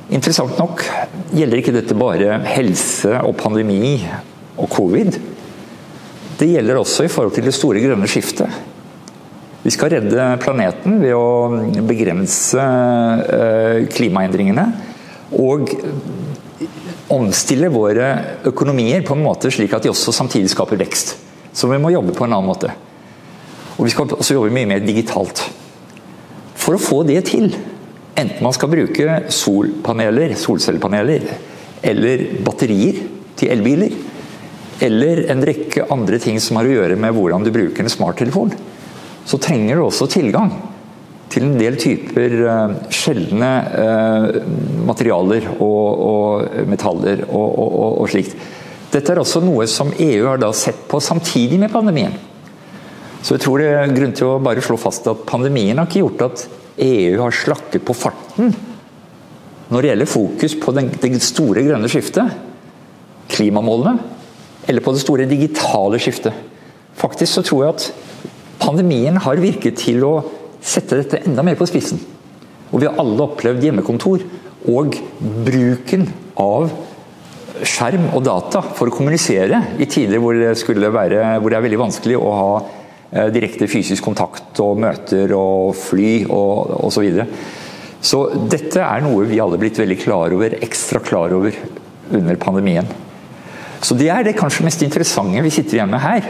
Interessant 0.09 0.57
nok 0.57 0.83
gjelder 1.35 1.61
ikke 1.61 1.75
dette 1.75 1.97
bare 1.97 2.39
helse 2.49 3.13
og 3.21 3.37
pandemi 3.39 3.99
og 4.57 4.69
covid. 4.73 5.19
Det 6.39 6.49
gjelder 6.49 6.79
også 6.79 7.05
i 7.05 7.11
forhold 7.11 7.35
til 7.35 7.45
det 7.45 7.53
store 7.55 7.83
grønne 7.83 8.09
skiftet. 8.09 8.49
Vi 9.61 9.73
skal 9.75 9.91
redde 9.93 10.25
planeten 10.41 11.01
ved 11.03 11.13
å 11.13 11.83
begrense 11.85 12.63
klimaendringene. 13.91 14.63
Og 15.35 15.75
omstille 17.09 17.69
våre 17.73 18.09
økonomier 18.47 19.03
på 19.05 19.15
en 19.17 19.25
måte 19.25 19.51
slik 19.53 19.73
at 19.73 19.85
de 19.85 19.91
også 19.91 20.13
samtidig 20.15 20.51
skaper 20.53 20.79
vekst. 20.79 21.15
Så 21.53 21.69
vi 21.71 21.79
må 21.81 21.91
jobbe 21.93 22.13
på 22.15 22.25
en 22.25 22.35
annen 22.35 22.49
måte. 22.49 22.71
Og 23.79 23.87
vi 23.87 23.93
skal 23.93 24.11
også 24.11 24.35
jobbe 24.35 24.51
mye 24.51 24.67
mer 24.67 24.83
digitalt. 24.83 25.41
For 26.59 26.75
å 26.75 26.81
få 26.83 27.01
det 27.07 27.21
til, 27.31 27.47
enten 28.19 28.43
man 28.43 28.55
skal 28.55 28.71
bruke 28.73 29.21
solpaneler, 29.31 30.35
solcellepaneler, 30.35 31.29
eller 31.87 32.25
batterier 32.43 32.99
til 33.39 33.53
elbiler, 33.55 33.95
eller 34.83 35.23
en 35.31 35.43
rekke 35.47 35.87
andre 35.91 36.19
ting 36.19 36.39
som 36.43 36.59
har 36.59 36.67
å 36.67 36.75
gjøre 36.75 36.97
med 36.99 37.15
hvordan 37.15 37.45
du 37.45 37.53
bruker 37.55 37.83
en 37.83 37.91
smarttelefon, 37.91 38.51
så 39.27 39.39
trenger 39.39 39.79
du 39.79 39.85
også 39.85 40.07
tilgang 40.11 40.51
til 41.29 41.45
en 41.45 41.57
del 41.59 41.77
typer 41.79 42.35
uh, 42.41 42.77
sjeldne 42.93 43.49
uh, 43.69 44.39
materialer 44.87 45.45
og, 45.59 46.01
og 46.09 46.65
metaller 46.69 47.21
og, 47.27 47.47
og, 47.47 47.99
og, 48.01 48.07
slikt. 48.09 48.35
Dette 48.89 49.13
er 49.13 49.21
også 49.21 49.43
noe 49.45 49.67
som 49.69 49.93
EU 49.93 50.25
har 50.25 50.43
sett 50.57 50.87
på 50.89 50.99
samtidig 51.03 51.59
med 51.61 51.71
pandemien. 51.71 52.15
Så 53.19 53.35
jeg 53.35 53.43
tror 53.43 53.59
det 53.59 53.69
er 53.75 53.93
grunn 53.95 54.15
til 54.15 54.29
å 54.29 54.39
bare 54.43 54.63
slå 54.63 54.77
fast 54.79 55.07
at 55.11 55.25
pandemien 55.27 55.79
har 55.79 55.89
ikke 55.89 56.03
gjort 56.03 56.25
at 56.29 56.45
EU 56.79 57.19
har 57.19 57.35
slakket 57.35 57.83
på 57.85 57.95
farten 57.97 58.53
når 59.69 59.83
det 59.83 59.89
gjelder 59.91 60.09
fokus 60.09 60.55
på 60.57 60.73
det 60.73 61.11
store 61.21 61.61
grønne 61.61 61.89
skiftet, 61.91 62.31
klimamålene, 63.29 63.99
eller 64.65 64.81
på 64.81 64.93
det 64.95 65.03
store 65.03 65.27
digitale 65.29 65.99
skiftet. 66.01 66.33
Faktisk 66.97 67.35
så 67.35 67.43
tror 67.45 67.65
jeg 67.65 67.75
at 67.75 67.85
pandemien 68.63 69.19
har 69.21 69.41
virket 69.41 69.77
til 69.83 70.01
å 70.07 70.13
sette 70.57 70.97
dette 70.97 71.21
enda 71.21 71.45
mer 71.45 71.59
på 71.59 71.67
spissen. 71.69 72.01
Og 72.69 72.81
vi 72.81 72.89
har 72.89 72.97
alle 73.01 73.27
opplevd 73.27 73.67
hjemmekontor 73.67 74.25
og 74.73 74.97
bruken 75.45 76.07
av 76.39 76.71
skjerm 77.65 78.09
og 78.15 78.23
data 78.25 78.61
for 78.63 78.89
å 78.89 78.95
kommunisere 78.95 79.61
i 79.77 79.87
tider 79.89 80.21
hvor 80.21 80.37
det, 80.37 80.91
være, 80.93 81.23
hvor 81.39 81.51
det 81.51 81.57
er 81.59 81.65
veldig 81.65 81.81
vanskelig 81.81 82.17
å 82.17 82.35
ha 82.35 82.51
direkte 83.09 83.65
fysisk 83.69 84.05
kontakt 84.05 84.59
og 84.61 84.77
møter 84.83 85.31
og 85.33 85.73
fly 85.77 86.11
og 86.29 86.75
osv. 86.85 86.93
Så, 86.93 87.01
videre. 87.01 87.25
så 88.01 88.19
dette 88.51 88.83
er 88.85 89.01
noe 89.01 89.25
vi 89.29 89.39
alle 89.41 89.57
er 89.57 89.63
blitt 89.63 89.79
veldig 89.81 89.97
klar 90.01 90.35
over, 90.35 90.59
ekstra 90.61 91.01
klar 91.01 91.33
over 91.33 91.55
under 92.13 92.37
pandemien. 92.41 92.85
Så 93.81 93.95
det 93.97 94.11
er 94.13 94.27
det 94.27 94.37
kanskje 94.37 94.67
mest 94.67 94.83
interessante 94.85 95.41
vi 95.41 95.53
sitter 95.53 95.79
igjen 95.79 95.91
med 95.93 96.03
her 96.03 96.29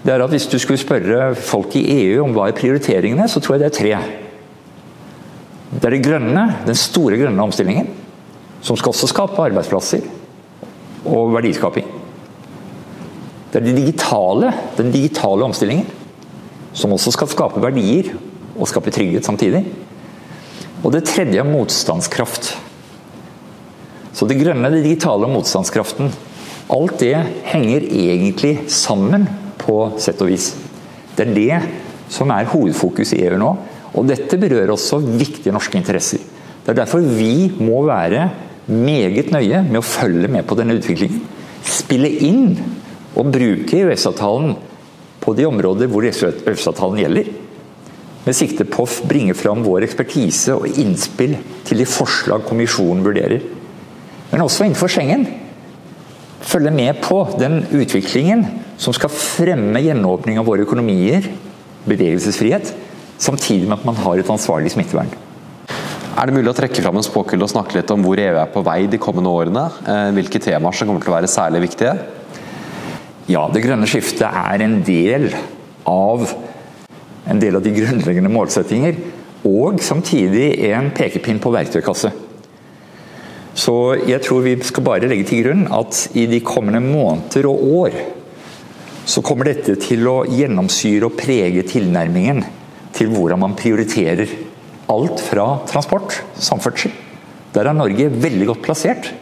det 0.00 0.14
er 0.14 0.22
at 0.24 0.32
Hvis 0.32 0.48
du 0.48 0.58
skulle 0.58 0.80
spørre 0.80 1.34
folk 1.36 1.74
i 1.76 1.84
EU 2.06 2.24
om 2.24 2.32
hva 2.32 2.48
er 2.48 2.56
prioriteringene, 2.56 3.26
så 3.28 3.40
tror 3.40 3.56
jeg 3.56 3.64
det 3.64 3.68
er 3.68 3.76
tre. 3.76 3.90
Det 5.70 5.84
er 5.84 5.94
det 5.94 6.04
grønne, 6.04 6.44
den 6.66 6.78
store 6.78 7.18
grønne 7.20 7.44
omstillingen, 7.44 7.90
som 8.64 8.78
skal 8.80 8.94
også 8.94 9.10
skape 9.10 9.44
arbeidsplasser 9.44 10.06
og 11.04 11.34
verdiskaping. 11.36 11.86
Det 13.50 13.60
er 13.60 13.66
det 13.66 13.76
digitale, 13.76 14.54
den 14.78 14.90
digitale 14.94 15.44
omstillingen, 15.44 15.86
som 16.76 16.92
også 16.94 17.12
skal 17.14 17.30
skape 17.30 17.62
verdier 17.62 18.12
og 18.56 18.68
skape 18.70 18.92
trygghet 18.94 19.26
samtidig. 19.26 19.64
Og 20.80 20.92
det 20.94 21.04
tredje 21.08 21.40
er 21.42 21.48
motstandskraft. 21.48 22.54
Så 24.16 24.26
det 24.28 24.40
grønne, 24.40 24.70
det 24.72 24.82
digitale 24.84 25.28
og 25.28 25.34
motstandskraften. 25.36 26.10
Alt 26.70 27.00
det 27.02 27.14
henger 27.50 27.84
egentlig 27.84 28.54
sammen 28.70 29.26
på 29.60 29.76
sett 30.00 30.20
og 30.22 30.30
vis. 30.30 30.52
Det 31.16 31.26
er 31.26 31.34
det 31.36 31.60
som 32.10 32.30
er 32.34 32.48
hovedfokus 32.50 33.14
i 33.14 33.22
EU 33.26 33.38
nå. 33.40 33.50
Og 33.98 34.06
dette 34.06 34.38
berører 34.38 34.72
også 34.72 35.00
viktige 35.02 35.54
norske 35.54 35.78
interesser. 35.78 36.22
Det 36.62 36.72
er 36.72 36.82
derfor 36.82 37.02
vi 37.02 37.50
må 37.58 37.82
være 37.88 38.28
meget 38.70 39.32
nøye 39.34 39.64
med 39.66 39.80
å 39.80 39.86
følge 39.86 40.30
med 40.30 40.46
på 40.46 40.56
denne 40.58 40.76
utviklingen. 40.78 41.22
Spille 41.66 42.10
inn 42.24 42.54
og 43.18 43.32
bruke 43.34 43.80
EØS-avtalen 43.82 44.54
på 45.30 45.36
de 45.38 45.46
områder 45.46 45.90
hvor 45.90 46.06
EØS-avtalen 46.06 47.04
gjelder. 47.04 47.30
Med 48.26 48.36
sikte 48.36 48.66
på 48.68 48.84
å 48.84 49.08
bringe 49.08 49.36
fram 49.38 49.62
vår 49.64 49.86
ekspertise 49.86 50.56
og 50.58 50.80
innspill 50.80 51.38
til 51.66 51.80
de 51.80 51.86
forslag 51.88 52.44
kommisjonen 52.48 53.04
vurderer. 53.06 53.46
Men 54.30 54.44
også 54.44 54.66
innenfor 54.66 54.90
Schengen. 54.92 55.24
Følge 56.40 56.72
med 56.74 57.00
på 57.04 57.22
den 57.38 57.62
utviklingen 57.68 58.44
som 58.80 58.94
skal 58.96 59.12
fremme 59.12 59.80
gjenåpning 59.84 60.40
av 60.40 60.46
våre 60.48 60.64
økonomier, 60.64 61.26
bevegelsesfrihet, 61.88 62.72
samtidig 63.20 63.68
med 63.68 63.78
at 63.78 63.88
man 63.88 63.98
har 64.00 64.20
et 64.20 64.30
ansvarlig 64.32 64.72
smittevern. 64.72 65.10
Er 66.20 66.28
det 66.28 66.34
mulig 66.36 66.50
å 66.52 66.56
trekke 66.56 66.82
fram 66.82 66.98
en 66.98 67.06
spåkule 67.06 67.44
og 67.46 67.52
snakke 67.52 67.78
litt 67.78 67.92
om 67.92 68.02
hvor 68.04 68.20
EU 68.20 68.38
er 68.40 68.48
på 68.52 68.64
vei 68.66 68.82
de 68.90 68.98
kommende 69.00 69.30
årene? 69.32 69.68
Eh, 69.84 70.08
hvilke 70.16 70.40
temaer 70.42 70.76
som 70.76 70.88
kommer 70.90 71.04
til 71.04 71.12
å 71.12 71.16
være 71.16 71.30
særlig 71.30 71.62
viktige? 71.68 71.94
Ja, 73.30 73.44
det 73.52 73.62
grønne 73.62 73.86
skiftet 73.86 74.26
er 74.26 74.62
en 74.64 74.80
del 74.82 75.28
av 75.86 76.24
en 77.30 77.38
del 77.38 77.54
av 77.54 77.62
de 77.62 77.70
grunnleggende 77.76 78.32
målsettinger, 78.32 78.96
og 79.46 79.78
samtidig 79.84 80.48
en 80.72 80.88
pekepinn 80.96 81.38
på 81.42 81.52
verktøykasse. 81.54 82.10
Så 83.54 83.74
jeg 84.08 84.22
tror 84.24 84.42
vi 84.42 84.56
skal 84.66 84.86
bare 84.86 85.10
legge 85.10 85.28
til 85.28 85.44
grunn 85.44 85.66
at 85.74 86.08
i 86.18 86.24
de 86.30 86.40
kommende 86.42 86.80
måneder 86.82 87.46
og 87.50 87.62
år 87.84 87.98
så 89.10 89.22
kommer 89.26 89.50
dette 89.50 89.76
til 89.82 90.06
å 90.10 90.22
gjennomsyre 90.26 91.06
og 91.06 91.16
prege 91.18 91.62
tilnærmingen 91.66 92.42
til 92.96 93.12
hvordan 93.14 93.42
man 93.42 93.56
prioriterer 93.58 94.32
alt 94.90 95.22
fra 95.22 95.46
transport, 95.70 96.18
samferdsel. 96.34 96.90
Der 97.54 97.70
er 97.70 97.78
Norge 97.78 98.10
veldig 98.10 98.50
godt 98.52 98.66
plassert, 98.66 99.12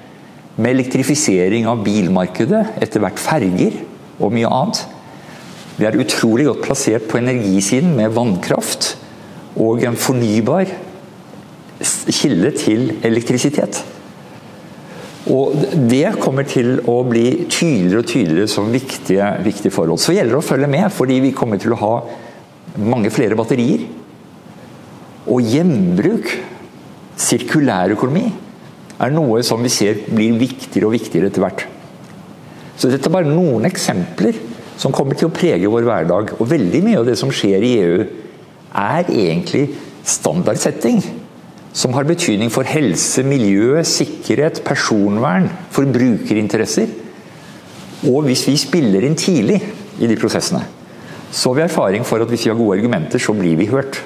med 0.58 0.74
elektrifisering 0.74 1.68
av 1.70 1.84
bilmarkedet, 1.86 2.64
etter 2.82 3.04
hvert 3.04 3.20
ferger 3.22 3.76
og 4.18 4.34
mye 4.34 4.50
annet. 4.50 4.82
Vi 5.78 5.86
er 5.86 5.98
utrolig 6.02 6.48
godt 6.48 6.64
plassert 6.66 7.06
på 7.10 7.20
energisiden 7.20 7.94
med 7.96 8.14
vannkraft 8.16 8.96
og 9.58 9.84
en 9.86 9.98
fornybar 9.98 10.70
kilde 12.10 12.50
til 12.58 12.90
elektrisitet. 13.06 13.78
Og 15.28 15.54
Det 15.90 16.16
kommer 16.22 16.46
til 16.48 16.78
å 16.88 17.02
bli 17.06 17.46
tydeligere 17.50 18.02
og 18.02 18.08
tydeligere 18.08 18.50
som 18.50 18.72
viktige, 18.72 19.28
viktige 19.44 19.74
forhold. 19.74 20.00
Så 20.00 20.14
gjelder 20.16 20.38
det 20.38 20.40
å 20.40 20.48
følge 20.48 20.70
med, 20.72 20.88
fordi 20.94 21.20
vi 21.20 21.34
kommer 21.36 21.60
til 21.60 21.74
å 21.76 21.80
ha 21.82 21.94
mange 22.80 23.12
flere 23.12 23.36
batterier. 23.36 23.84
Og 25.28 25.44
gjenbruk, 25.44 26.30
sirkulærøkonomi, 27.18 28.28
er 28.98 29.12
noe 29.14 29.42
som 29.46 29.60
vi 29.62 29.70
ser 29.70 30.00
blir 30.08 30.38
viktigere 30.40 30.88
og 30.88 30.96
viktigere 30.96 31.30
etter 31.30 31.44
hvert. 31.44 31.66
Så 32.78 32.90
dette 32.92 33.10
er 33.10 33.14
bare 33.14 33.28
noen 33.28 33.66
eksempler 33.66 34.38
som 34.78 34.94
kommer 34.94 35.18
til 35.18 35.28
å 35.28 35.34
prege 35.34 35.70
vår 35.70 35.86
hverdag. 35.88 36.34
Og 36.38 36.50
veldig 36.50 36.82
mye 36.86 37.00
av 37.00 37.08
det 37.08 37.16
som 37.18 37.32
skjer 37.34 37.64
i 37.66 37.72
EU, 37.82 38.04
er 38.78 39.08
egentlig 39.10 39.64
standardsetting 40.06 41.00
som 41.74 41.92
har 41.94 42.06
betydning 42.08 42.50
for 42.52 42.66
helse, 42.68 43.22
miljø, 43.26 43.82
sikkerhet, 43.86 44.62
personvern, 44.66 45.48
forbrukerinteresser. 45.74 46.90
Og 48.08 48.22
hvis 48.28 48.46
vi 48.48 48.56
spiller 48.60 49.04
inn 49.06 49.18
tidlig 49.18 49.58
i 49.98 50.08
de 50.08 50.18
prosessene, 50.18 50.62
så 51.34 51.50
har 51.50 51.58
vi 51.58 51.66
erfaring 51.66 52.06
for 52.08 52.22
at 52.22 52.30
hvis 52.30 52.46
vi 52.46 52.52
har 52.52 52.58
gode 52.58 52.78
argumenter, 52.78 53.20
så 53.20 53.34
blir 53.36 53.58
vi 53.58 53.68
hørt. 53.68 53.98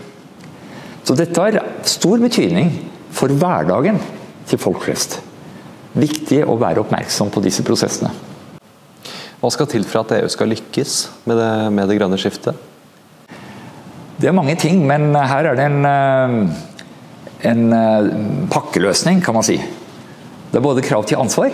Så 1.04 1.14
dette 1.18 1.44
har 1.44 1.60
stor 1.86 2.18
betydning 2.22 2.72
for 3.12 3.32
hverdagen 3.36 4.00
til 4.48 4.60
folk 4.60 4.82
flest. 4.86 5.20
Viktig 5.92 6.42
å 6.48 6.56
være 6.60 6.82
oppmerksom 6.82 7.30
på 7.32 7.42
disse 7.44 7.64
prosessene. 7.66 8.31
Hva 9.42 9.50
skal 9.50 9.66
til 9.66 9.82
for 9.82 10.04
at 10.04 10.12
EU 10.20 10.28
skal 10.30 10.52
lykkes 10.52 10.92
med 11.26 11.40
det, 11.40 11.52
med 11.74 11.88
det 11.90 11.96
grønne 11.98 12.18
skiftet? 12.20 12.54
Det 14.22 14.28
er 14.30 14.36
mange 14.36 14.54
ting, 14.54 14.84
men 14.86 15.10
her 15.18 15.48
er 15.50 15.58
det 15.58 15.64
en 15.66 15.88
eh, 15.88 16.60
en 17.42 17.72
eh, 17.74 18.10
pakkeløsning, 18.52 19.22
kan 19.24 19.34
man 19.34 19.46
si. 19.46 19.56
Det 19.58 20.60
er 20.60 20.64
både 20.64 20.84
krav 20.84 21.06
til 21.08 21.18
ansvar. 21.18 21.50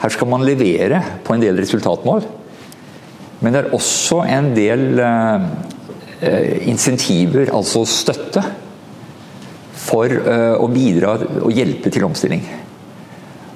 Her 0.00 0.14
skal 0.14 0.30
man 0.32 0.42
levere 0.46 1.02
på 1.22 1.36
en 1.36 1.42
del 1.42 1.60
resultatmål. 1.60 2.24
Men 3.40 3.54
det 3.54 3.60
er 3.60 3.74
også 3.76 4.22
en 4.28 4.50
del 4.52 5.00
uh, 5.00 5.44
insentiver, 6.68 7.48
altså 7.56 7.86
støtte, 7.88 8.42
for 9.80 10.12
å 10.60 10.66
bidra 10.68 11.14
og 11.40 11.52
hjelpe 11.56 11.92
til 11.92 12.04
omstilling. 12.04 12.42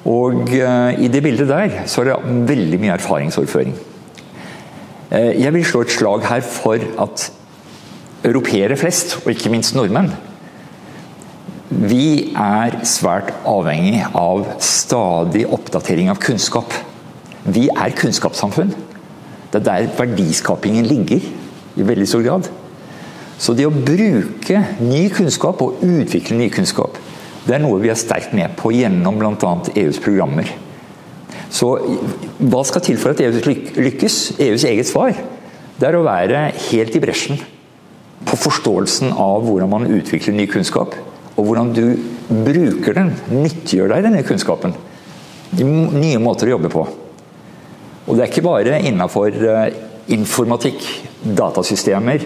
Og 0.05 0.51
i 0.53 1.09
det 1.09 1.23
bildet 1.25 1.49
der 1.49 1.79
så 1.89 2.03
er 2.03 2.11
det 2.11 2.47
veldig 2.49 2.79
mye 2.81 2.93
erfaringsoverføring. 2.93 3.73
Jeg 5.15 5.53
vil 5.53 5.65
slå 5.65 5.81
et 5.85 5.93
slag 5.93 6.25
her 6.27 6.41
for 6.45 6.81
at 7.01 7.31
europeere 8.25 8.77
flest, 8.77 9.19
og 9.23 9.31
ikke 9.33 9.51
minst 9.53 9.75
nordmenn, 9.77 10.11
vi 11.69 12.31
er 12.37 12.77
svært 12.87 13.31
avhengig 13.49 14.03
av 14.15 14.45
stadig 14.63 15.43
oppdatering 15.49 16.11
av 16.13 16.19
kunnskap. 16.21 16.73
Vi 17.45 17.67
er 17.69 17.95
kunnskapssamfunn. 17.97 18.71
Det 19.51 19.59
er 19.61 19.65
der 19.65 19.89
verdiskapingen 19.97 20.85
ligger 20.85 21.25
i 21.75 21.87
veldig 21.87 22.07
stor 22.07 22.23
grad. 22.25 22.49
Så 23.41 23.53
det 23.57 23.65
å 23.67 23.73
bruke 23.73 24.61
ny 24.79 25.07
kunnskap 25.13 25.61
og 25.65 25.81
utvikle 25.83 26.37
ny 26.39 26.49
kunnskap, 26.53 26.95
det 27.45 27.55
er 27.55 27.61
noe 27.61 27.81
vi 27.81 27.91
er 27.93 27.99
sterkt 27.99 28.33
med 28.37 28.55
på 28.57 28.71
gjennom 28.73 29.19
bl.a. 29.21 29.53
EUs 29.77 29.99
programmer. 30.01 30.49
Så 31.53 31.75
hva 32.41 32.61
skal 32.67 32.83
til 32.83 32.97
for 32.99 33.13
at 33.13 33.21
EU 33.23 33.31
lykkes? 33.79 34.17
EUs 34.41 34.65
eget 34.67 34.89
svar 34.89 35.13
det 35.75 35.89
er 35.89 35.97
å 35.97 36.05
være 36.05 36.47
helt 36.69 36.95
i 36.95 37.01
bresjen 37.03 37.39
på 38.25 38.37
forståelsen 38.39 39.11
av 39.11 39.43
hvordan 39.43 39.71
man 39.71 39.89
utvikler 39.91 40.35
ny 40.35 40.45
kunnskap 40.47 40.95
og 41.35 41.49
hvordan 41.49 41.73
du 41.75 41.83
bruker 42.29 42.95
den, 42.95 43.11
nyttiggjør 43.27 43.91
deg 43.91 44.05
denne 44.07 44.23
kunnskapen. 44.25 44.71
Nye 45.59 46.21
måter 46.23 46.47
å 46.47 46.55
jobbe 46.55 46.71
på. 46.71 46.85
Og 48.05 48.15
det 48.15 48.23
er 48.23 48.31
ikke 48.31 48.45
bare 48.45 48.79
innafor 48.87 49.35
eh, 49.35 49.75
informatikk, 50.15 50.79
datasystemer, 51.25 52.23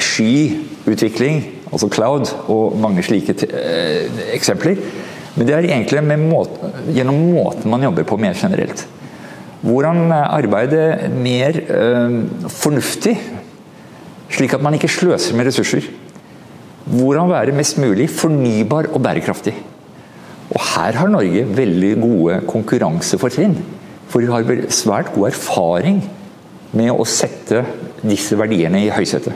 skyutvikling, 0.00 1.42
altså 1.74 1.90
cloud, 1.92 2.30
og 2.52 2.78
mange 2.80 3.04
slike 3.04 3.36
eh, 3.48 4.08
eksempler. 4.34 4.80
Men 5.34 5.48
det 5.48 5.54
er 5.56 5.66
egentlig 5.66 6.18
måten, 6.20 6.74
gjennom 6.94 7.18
måten 7.34 7.70
man 7.70 7.82
jobber 7.82 8.06
på 8.06 8.18
mer 8.22 8.38
generelt. 8.38 8.86
Hvordan 9.64 10.12
arbeide 10.12 11.10
mer 11.10 11.56
øh, 11.68 12.18
fornuftig, 12.52 13.16
slik 14.30 14.54
at 14.54 14.62
man 14.62 14.76
ikke 14.76 14.92
sløser 14.92 15.36
med 15.36 15.48
ressurser. 15.48 15.86
Hvordan 16.84 17.30
være 17.30 17.56
mest 17.56 17.78
mulig 17.80 18.10
fornybar 18.12 18.90
og 18.92 19.02
bærekraftig. 19.02 19.54
Og 20.50 20.60
Her 20.60 20.98
har 21.00 21.08
Norge 21.08 21.46
veldig 21.56 21.94
gode 22.02 22.40
konkurransefortrinn. 22.46 23.56
For 24.08 24.20
vi 24.20 24.28
har 24.28 24.68
svært 24.70 25.14
god 25.14 25.30
erfaring 25.32 26.02
med 26.76 26.92
å 26.92 27.06
sette 27.08 27.64
disse 28.04 28.36
verdiene 28.38 28.84
i 28.84 28.92
høysetet. 28.92 29.32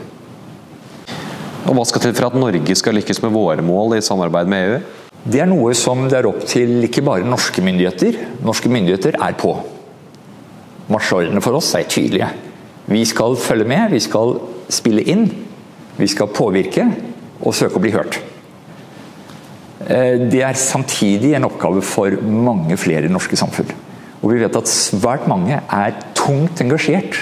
Og 1.67 1.75
Hva 1.75 1.83
skal 1.87 2.03
til 2.03 2.15
for 2.15 2.29
at 2.29 2.37
Norge 2.39 2.75
skal 2.77 2.95
lykkes 2.95 3.19
med 3.25 3.33
våre 3.35 3.63
mål 3.65 3.97
i 3.97 4.05
samarbeid 4.05 4.49
med 4.51 4.67
EU? 4.67 4.79
Det 5.19 5.41
er 5.43 5.49
noe 5.49 5.73
som 5.75 6.05
det 6.07 6.21
er 6.21 6.27
opp 6.29 6.45
til 6.47 6.85
ikke 6.87 7.03
bare 7.03 7.27
norske 7.27 7.61
myndigheter. 7.63 8.15
Norske 8.45 8.71
myndigheter 8.71 9.17
er 9.19 9.35
på. 9.39 9.51
Marsjordrene 10.89 11.43
for 11.43 11.59
oss 11.59 11.73
er 11.77 11.89
tydelige. 11.91 12.29
Vi 12.89 13.03
skal 13.05 13.35
følge 13.37 13.67
med, 13.69 13.91
vi 13.91 13.99
skal 14.01 14.37
spille 14.71 15.03
inn, 15.11 15.27
vi 15.99 16.07
skal 16.09 16.31
påvirke 16.33 16.87
og 17.43 17.53
søke 17.53 17.77
å 17.77 17.83
bli 17.83 17.91
hørt. 17.93 18.17
Eh, 19.85 20.15
det 20.31 20.41
er 20.45 20.57
samtidig 20.57 21.35
en 21.35 21.49
oppgave 21.49 21.83
for 21.85 22.15
mange 22.23 22.77
flere 22.79 23.11
norske 23.11 23.37
samfunn. 23.39 23.69
Og 24.23 24.33
vi 24.33 24.39
vet 24.41 24.55
at 24.57 24.71
svært 24.71 25.27
mange 25.29 25.59
er 25.59 25.99
tungt 26.17 26.63
engasjert 26.63 27.19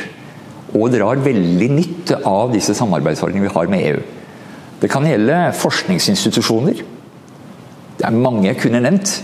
og 0.78 0.94
drar 0.94 1.20
veldig 1.24 1.68
nytte 1.74 2.22
av 2.28 2.54
disse 2.54 2.76
samarbeidsordningene 2.78 3.50
vi 3.50 3.58
har 3.58 3.74
med 3.74 3.90
EU. 3.90 4.06
Det 4.82 4.90
kan 4.92 5.06
gjelde 5.10 5.38
forskningsinstitusjoner. 5.58 6.82
Det 7.98 8.06
er 8.06 8.14
mange 8.14 8.46
jeg 8.50 8.60
kunne 8.62 8.82
nevnt. 8.84 9.16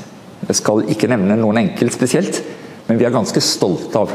Jeg 0.48 0.60
skal 0.60 0.86
ikke 0.92 1.10
nevne 1.12 1.38
noen 1.40 1.62
enkelt 1.62 1.94
spesielt, 1.96 2.42
men 2.88 3.00
vi 3.00 3.06
er 3.08 3.14
ganske 3.14 3.42
stolte 3.44 4.02
av 4.02 4.14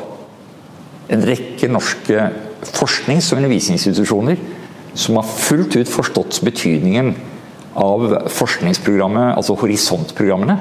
en 1.09 1.24
rekke 1.24 1.70
norske 1.72 2.27
forsknings- 2.68 3.31
og 3.33 3.40
undervisningsinstitusjoner 3.40 4.40
som 4.98 5.16
har 5.16 5.29
fullt 5.31 5.79
ut 5.79 5.88
forstått 5.88 6.40
betydningen 6.44 7.14
av 7.79 8.05
forskningsprogrammet, 8.35 9.37
altså 9.38 9.55
horisontprogrammene, 9.61 10.59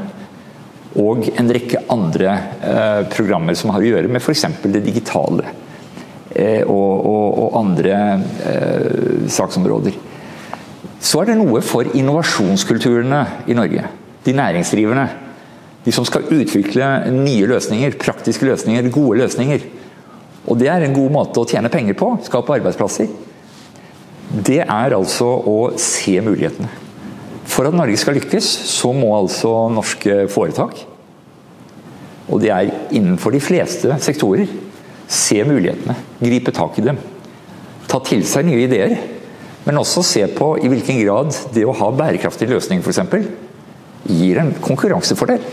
og 0.97 1.27
en 1.33 1.53
rekke 1.53 1.81
andre 1.93 2.33
eh, 2.61 3.01
programmer 3.13 3.57
som 3.57 3.73
har 3.73 3.83
å 3.83 3.89
gjøre 3.89 4.11
med 4.11 4.21
f.eks. 4.21 4.45
det 4.63 4.81
digitale 4.85 5.45
eh, 6.31 6.63
og, 6.63 6.93
og, 7.05 7.25
og, 7.43 7.57
andre 7.59 7.97
eh, 8.47 9.27
saksområder. 9.33 9.97
Så 10.99 11.21
er 11.21 11.31
det 11.31 11.37
noe 11.39 11.61
for 11.65 11.87
innovasjonskulturene 11.97 13.21
i 13.47 13.55
Norge. 13.57 13.85
De 14.25 14.35
næringsdrivende. 14.35 15.07
De 15.85 15.93
som 15.95 16.05
skal 16.07 16.27
utvikle 16.33 16.87
nye 17.13 17.47
løsninger, 17.47 17.95
praktiske 18.01 18.47
løsninger, 18.47 18.89
gode 18.91 19.21
løsninger. 19.21 19.63
Og 20.47 20.59
det 20.59 20.71
er 20.71 20.83
en 20.83 20.95
god 20.95 21.13
måte 21.13 21.41
å 21.41 21.47
tjene 21.47 21.71
penger 21.71 21.95
på. 21.99 22.15
Skape 22.27 22.57
arbeidsplasser 22.57 23.11
det 24.27 24.59
er 24.59 24.95
altså 24.95 25.27
å 25.47 25.57
se 25.79 26.17
mulighetene. 26.23 26.69
For 27.47 27.67
at 27.69 27.75
Norge 27.77 27.95
skal 27.99 28.17
lykkes, 28.17 28.47
så 28.67 28.91
må 28.95 29.13
altså 29.15 29.51
norske 29.71 30.25
foretak, 30.31 30.81
og 32.27 32.41
det 32.43 32.49
er 32.51 32.73
innenfor 32.91 33.31
de 33.31 33.39
fleste 33.39 33.95
sektorer, 34.03 34.49
se 35.07 35.39
mulighetene, 35.47 35.95
gripe 36.19 36.51
tak 36.51 36.75
i 36.81 36.83
dem. 36.89 36.99
Ta 37.87 38.01
til 38.03 38.25
seg 38.27 38.49
nye 38.49 38.65
ideer, 38.65 38.97
men 39.67 39.79
også 39.81 40.03
se 40.05 40.23
på 40.31 40.53
i 40.63 40.69
hvilken 40.71 41.01
grad 41.03 41.35
det 41.51 41.65
å 41.67 41.75
ha 41.75 41.91
bærekraftige 41.91 42.53
løsninger 42.53 42.85
f.eks. 42.87 43.27
gir 44.07 44.39
en 44.39 44.53
konkurransefordel. 44.63 45.43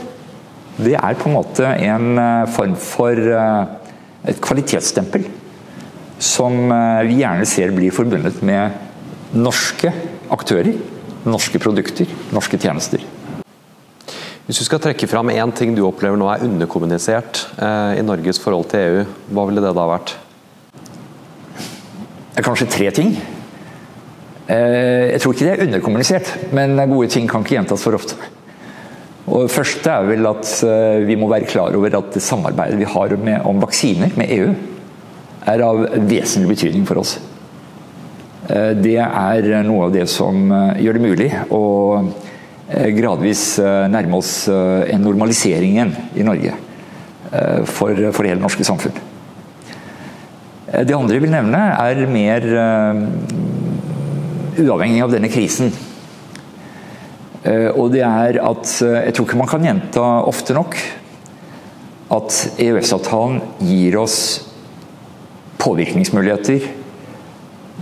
Det 0.79 0.95
er 0.95 1.17
på 1.19 1.29
en 1.31 1.35
måte 1.35 1.67
en 1.67 2.19
eh, 2.19 2.53
form 2.55 2.77
for 2.79 3.19
eh, 3.19 3.65
et 4.31 4.39
kvalitetsstempel 4.43 5.27
som 6.23 6.71
eh, 6.71 7.03
vi 7.09 7.19
gjerne 7.21 7.47
ser 7.49 7.75
blir 7.75 7.95
forbundet 7.95 8.41
med 8.47 9.35
norske 9.35 9.91
aktører, 10.35 10.79
norske 11.27 11.59
produkter, 11.63 12.11
norske 12.35 12.59
tjenester. 12.61 13.03
Hvis 14.45 14.61
du 14.61 14.67
skal 14.67 14.83
trekke 14.85 15.09
fram 15.09 15.31
én 15.33 15.53
ting 15.57 15.73
du 15.75 15.83
opplever 15.87 16.19
nå 16.21 16.29
er 16.31 16.45
underkommunisert 16.47 17.47
eh, 17.57 17.99
i 17.99 18.05
Norges 18.07 18.39
forhold 18.43 18.69
til 18.71 18.83
EU, 18.85 19.07
hva 19.35 19.47
ville 19.49 19.65
det 19.65 19.73
da 19.75 19.87
vært? 19.89 20.15
Det 22.35 22.43
er 22.43 22.47
kanskje 22.47 22.71
tre 22.71 22.91
ting. 22.95 23.15
Eh, 24.45 25.15
jeg 25.15 25.23
tror 25.23 25.33
ikke 25.33 25.47
det 25.47 25.53
er 25.55 25.65
underkommunisert, 25.65 26.31
men 26.53 26.77
gode 26.91 27.09
ting 27.13 27.29
kan 27.31 27.45
ikke 27.45 27.57
gjentas 27.57 27.85
for 27.85 27.97
ofte. 27.97 28.17
Og 29.25 29.47
det 29.47 29.55
første 29.55 29.89
er 29.89 30.09
vel 30.11 30.29
at 30.29 30.51
eh, 30.69 31.05
vi 31.09 31.17
må 31.17 31.31
være 31.33 31.49
klar 31.49 31.77
over 31.77 31.97
at 31.97 32.11
det 32.13 32.23
samarbeidet 32.23 32.77
vi 32.81 32.89
har 32.89 33.15
med, 33.17 33.41
om 33.49 33.63
vaksiner 33.63 34.13
med 34.21 34.35
EU, 34.37 34.51
er 35.49 35.65
av 35.65 35.81
vesentlig 36.11 36.51
betydning 36.53 36.85
for 36.89 37.01
oss. 37.01 37.17
Eh, 38.51 38.75
det 38.77 38.99
er 39.01 39.49
noe 39.65 39.89
av 39.89 39.97
det 39.97 40.05
som 40.13 40.53
gjør 40.77 40.99
det 40.99 41.07
mulig 41.07 41.33
å 41.49 41.65
gradvis 42.75 43.59
nærme 43.93 44.17
oss 44.17 44.49
en 44.49 45.03
normalisering 45.05 45.75
igjen 45.77 45.91
i 46.17 46.25
Norge 46.25 46.55
for, 47.69 47.93
for 47.93 48.25
det 48.25 48.31
hele 48.33 48.41
norske 48.41 48.65
samfunn. 48.65 48.97
Det 50.73 50.97
andre 50.97 51.19
jeg 51.19 51.23
vil 51.27 51.35
nevne, 51.35 51.61
er 51.77 52.01
mer 52.11 52.49
uavhengig 54.61 55.03
av 55.05 55.13
denne 55.15 55.31
krisen. 55.33 55.73
Og 57.77 57.91
det 57.93 58.01
er 58.07 58.39
at 58.41 58.71
jeg 58.81 59.13
tror 59.15 59.27
ikke 59.29 59.41
man 59.41 59.51
kan 59.51 59.67
gjenta 59.67 60.05
ofte 60.25 60.57
nok 60.57 60.79
at 62.15 62.39
EØS-avtalen 62.63 63.43
gir 63.65 63.99
oss 64.01 64.19
påvirkningsmuligheter 65.61 66.67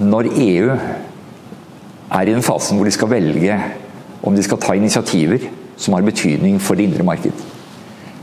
når 0.02 0.30
EU 0.32 0.72
er 0.72 2.28
i 2.28 2.34
den 2.34 2.44
fasen 2.44 2.78
hvor 2.78 2.88
de 2.88 2.94
skal 2.94 3.10
velge 3.12 3.58
om 4.22 4.36
de 4.36 4.44
skal 4.46 4.60
ta 4.62 4.76
initiativer 4.78 5.48
som 5.76 5.96
har 5.96 6.06
betydning 6.06 6.58
for 6.62 6.78
det 6.78 6.86
indre 6.88 7.06
marked. 7.06 7.34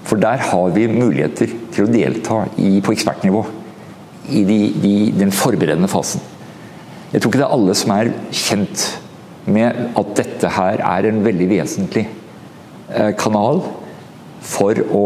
For 0.08 0.20
der 0.22 0.42
har 0.42 0.70
vi 0.74 0.88
muligheter 0.90 1.52
til 1.74 1.86
å 1.86 1.92
delta 1.92 2.44
i, 2.58 2.80
på 2.82 2.94
ekspertnivå 2.96 3.44
i 4.30 4.44
de, 4.48 4.60
de, 4.82 4.94
den 5.18 5.34
forberedende 5.34 5.90
fasen. 5.92 6.24
Jeg 7.10 7.22
tror 7.22 7.32
ikke 7.32 7.42
det 7.42 7.48
er 7.48 7.56
alle 7.56 7.76
som 7.78 7.94
er 7.96 8.12
kjent 8.36 8.86
med 9.50 9.78
at 9.98 10.16
dette 10.20 10.52
her 10.54 10.82
er 10.86 11.08
en 11.10 11.24
veldig 11.26 11.48
vesentlig 11.50 12.06
eh, 12.06 13.12
kanal 13.18 13.64
for 14.46 14.78
å 14.94 15.06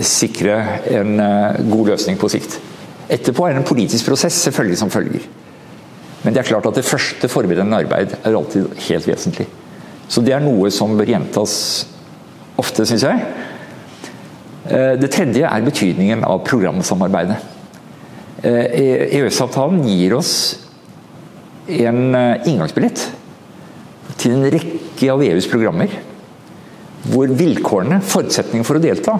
sikre 0.00 0.56
en 0.96 1.20
eh, 1.20 1.60
god 1.68 1.92
løsning 1.92 2.16
på 2.20 2.30
sikt. 2.32 2.56
Etterpå 3.12 3.44
er 3.44 3.54
det 3.54 3.62
en 3.62 3.68
politisk 3.68 4.08
prosess 4.08 4.38
selvfølgelig 4.46 4.80
som 4.80 4.92
følger. 4.92 5.28
Men 6.22 6.32
det 6.32 6.40
er 6.40 6.48
klart 6.48 6.70
at 6.70 6.78
det 6.78 6.86
første 6.86 7.28
forberedende 7.28 7.82
arbeid 7.82 8.16
er 8.22 8.38
alltid 8.38 8.72
helt 8.88 9.08
vesentlig. 9.10 9.48
Så 10.08 10.22
det 10.24 10.32
er 10.36 10.44
noe 10.44 10.70
som 10.72 10.96
bør 10.96 11.10
gjentas 11.12 11.54
ofte, 12.60 12.86
syns 12.88 13.04
jeg. 13.04 13.28
Eh, 14.72 14.94
det 14.96 15.12
tredje 15.12 15.44
er 15.48 15.68
betydningen 15.68 16.24
av 16.24 16.44
programsamarbeidet. 16.48 17.40
EØS-avtalen 18.42 19.84
eh, 19.84 19.92
e 19.92 19.98
gir 20.00 20.16
oss 20.16 20.32
en 21.66 22.14
eh, 22.14 22.48
inngangsbillett 22.48 23.04
til 24.18 24.34
en 24.36 24.50
rekke 24.52 25.10
av 25.12 25.22
EUs 25.24 25.48
programmer, 25.50 25.92
hvor 27.10 27.30
vilkårene, 27.34 28.00
forutsetningene 28.06 28.66
for 28.66 28.78
å 28.78 28.82
delta, 28.82 29.16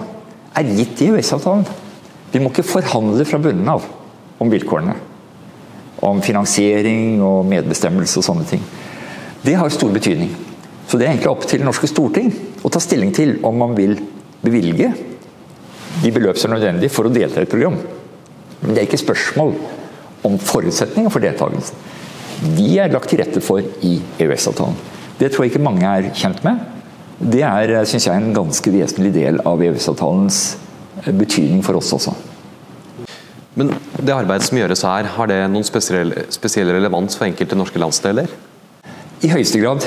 er 0.53 0.69
gitt 0.77 1.01
i 1.03 1.09
EØS-avtalen. 1.11 1.65
Vi 2.33 2.41
må 2.41 2.51
ikke 2.51 2.65
forhandle 2.65 3.25
fra 3.27 3.39
bunnen 3.41 3.67
av 3.69 3.85
om 4.41 4.51
vilkårene. 4.51 4.95
Om 6.03 6.21
finansiering 6.23 7.21
og 7.23 7.45
medbestemmelse 7.47 8.19
og 8.19 8.27
sånne 8.27 8.47
ting. 8.47 8.63
Det 9.43 9.55
har 9.59 9.71
stor 9.73 9.91
betydning. 9.93 10.31
Så 10.87 10.99
det 10.99 11.07
er 11.07 11.13
egentlig 11.13 11.31
opp 11.31 11.45
til 11.47 11.61
det 11.61 11.67
norske 11.67 11.89
storting 11.89 12.31
å 12.63 12.71
ta 12.71 12.79
stilling 12.83 13.13
til 13.15 13.37
om 13.47 13.57
man 13.59 13.75
vil 13.77 13.95
bevilge 14.43 14.91
de 16.03 16.11
beløp 16.11 16.39
som 16.39 16.51
er 16.51 16.59
nødvendig 16.59 16.89
for 16.91 17.07
å 17.07 17.13
delta 17.13 17.39
i 17.41 17.47
et 17.47 17.51
program. 17.51 17.77
Men 18.61 18.73
det 18.73 18.81
er 18.81 18.87
ikke 18.87 19.01
spørsmål 19.01 19.55
om 20.27 20.37
forutsetninger 20.39 21.11
for 21.11 21.23
deltakelsen. 21.23 21.92
De 22.57 22.67
er 22.79 22.91
lagt 22.93 23.09
til 23.11 23.21
rette 23.21 23.41
for 23.43 23.63
i 23.85 23.95
EØS-avtalen. 24.21 24.75
Det 25.19 25.31
tror 25.31 25.45
jeg 25.45 25.53
ikke 25.53 25.63
mange 25.63 25.87
er 25.87 26.09
kjent 26.17 26.43
med. 26.45 26.61
Det 27.19 27.43
er 27.45 27.73
synes 27.87 28.07
jeg, 28.07 28.17
en 28.17 28.35
ganske 28.35 28.71
vesentlig 28.73 29.13
del 29.15 29.39
av 29.47 29.61
EØS-avtalens 29.63 30.43
betydning 31.05 31.63
for 31.65 31.79
oss 31.79 31.93
også. 31.95 32.13
Men 33.53 33.69
det 34.01 34.15
arbeidet 34.15 34.47
som 34.47 34.57
gjøres 34.57 34.81
her, 34.87 35.07
har 35.15 35.29
det 35.29 35.37
noen 35.53 35.65
spesiell, 35.67 36.13
spesiell 36.33 36.71
relevans 36.73 37.17
for 37.19 37.27
enkelte 37.27 37.57
norske 37.57 37.81
landsdeler? 37.81 38.31
I 39.23 39.29
høyeste 39.31 39.61
grad. 39.61 39.85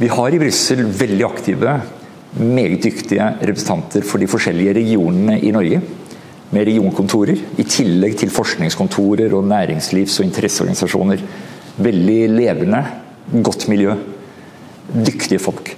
Vi 0.00 0.08
har 0.10 0.34
i 0.34 0.40
Brussel 0.42 0.82
veldig 0.98 1.24
aktive, 1.28 1.76
meget 2.42 2.82
dyktige 2.82 3.28
representanter 3.38 4.02
for 4.08 4.18
de 4.18 4.26
forskjellige 4.30 4.74
regionene 4.80 5.38
i 5.38 5.52
Norge. 5.54 5.78
Med 6.52 6.66
regionkontorer, 6.68 7.38
i 7.56 7.64
tillegg 7.64 8.18
til 8.20 8.32
forskningskontorer 8.34 9.32
og 9.36 9.46
næringslivs- 9.48 10.18
og 10.20 10.26
interesseorganisasjoner. 10.26 11.22
Veldig 11.80 12.18
levende, 12.28 12.82
godt 13.40 13.68
miljø. 13.72 13.94
Dyktige 14.92 15.40
folk. 15.40 15.72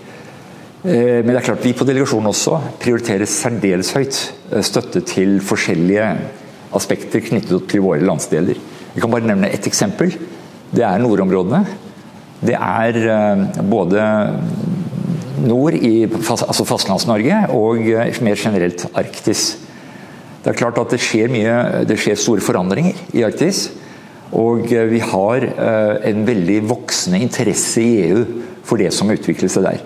Eh, 0.84 1.20
men 1.22 1.30
det 1.30 1.38
er 1.38 1.46
klart 1.46 1.64
vi 1.64 1.74
på 1.76 1.86
delegasjonen 1.86 2.32
også 2.32 2.58
prioriterer 2.82 3.28
særdeles 3.30 3.92
høyt 3.94 4.18
eh, 4.50 4.64
støtte 4.66 5.04
til 5.06 5.38
forskjellige 5.44 6.08
aspekter 6.74 7.22
knyttet 7.24 7.68
til 7.70 7.84
våre 7.84 8.02
landsdeler. 8.02 8.58
Vi 8.94 9.00
kan 9.02 9.12
bare 9.12 9.28
nevne 9.28 9.52
ett 9.54 9.68
eksempel. 9.70 10.12
Det 10.74 10.82
er 10.84 10.98
nordområdene. 11.00 11.62
Det 12.44 12.58
er 12.58 12.98
eh, 13.14 13.62
både 13.62 14.02
nord 15.44 15.78
i 15.78 16.08
altså 16.08 16.66
Fastlands-Norge 16.66 17.38
og 17.54 17.86
mer 18.24 18.40
generelt 18.40 18.84
Arktis. 18.98 19.54
Det 20.42 20.52
er 20.52 20.58
klart 20.58 20.78
at 20.82 20.92
det 20.92 21.00
skjer, 21.00 21.30
mye, 21.32 21.86
det 21.88 21.96
skjer 22.02 22.18
store 22.20 22.44
forandringer 22.44 22.98
i 23.16 23.24
Arktis. 23.24 23.68
Og 24.32 24.70
vi 24.90 25.00
har 25.04 25.44
en 26.08 26.24
veldig 26.26 26.62
voksende 26.70 27.20
interesse 27.22 27.82
i 27.82 28.06
EU 28.08 28.22
for 28.64 28.80
det 28.80 28.90
som 28.96 29.10
utvikler 29.12 29.50
seg 29.52 29.66
der. 29.66 29.82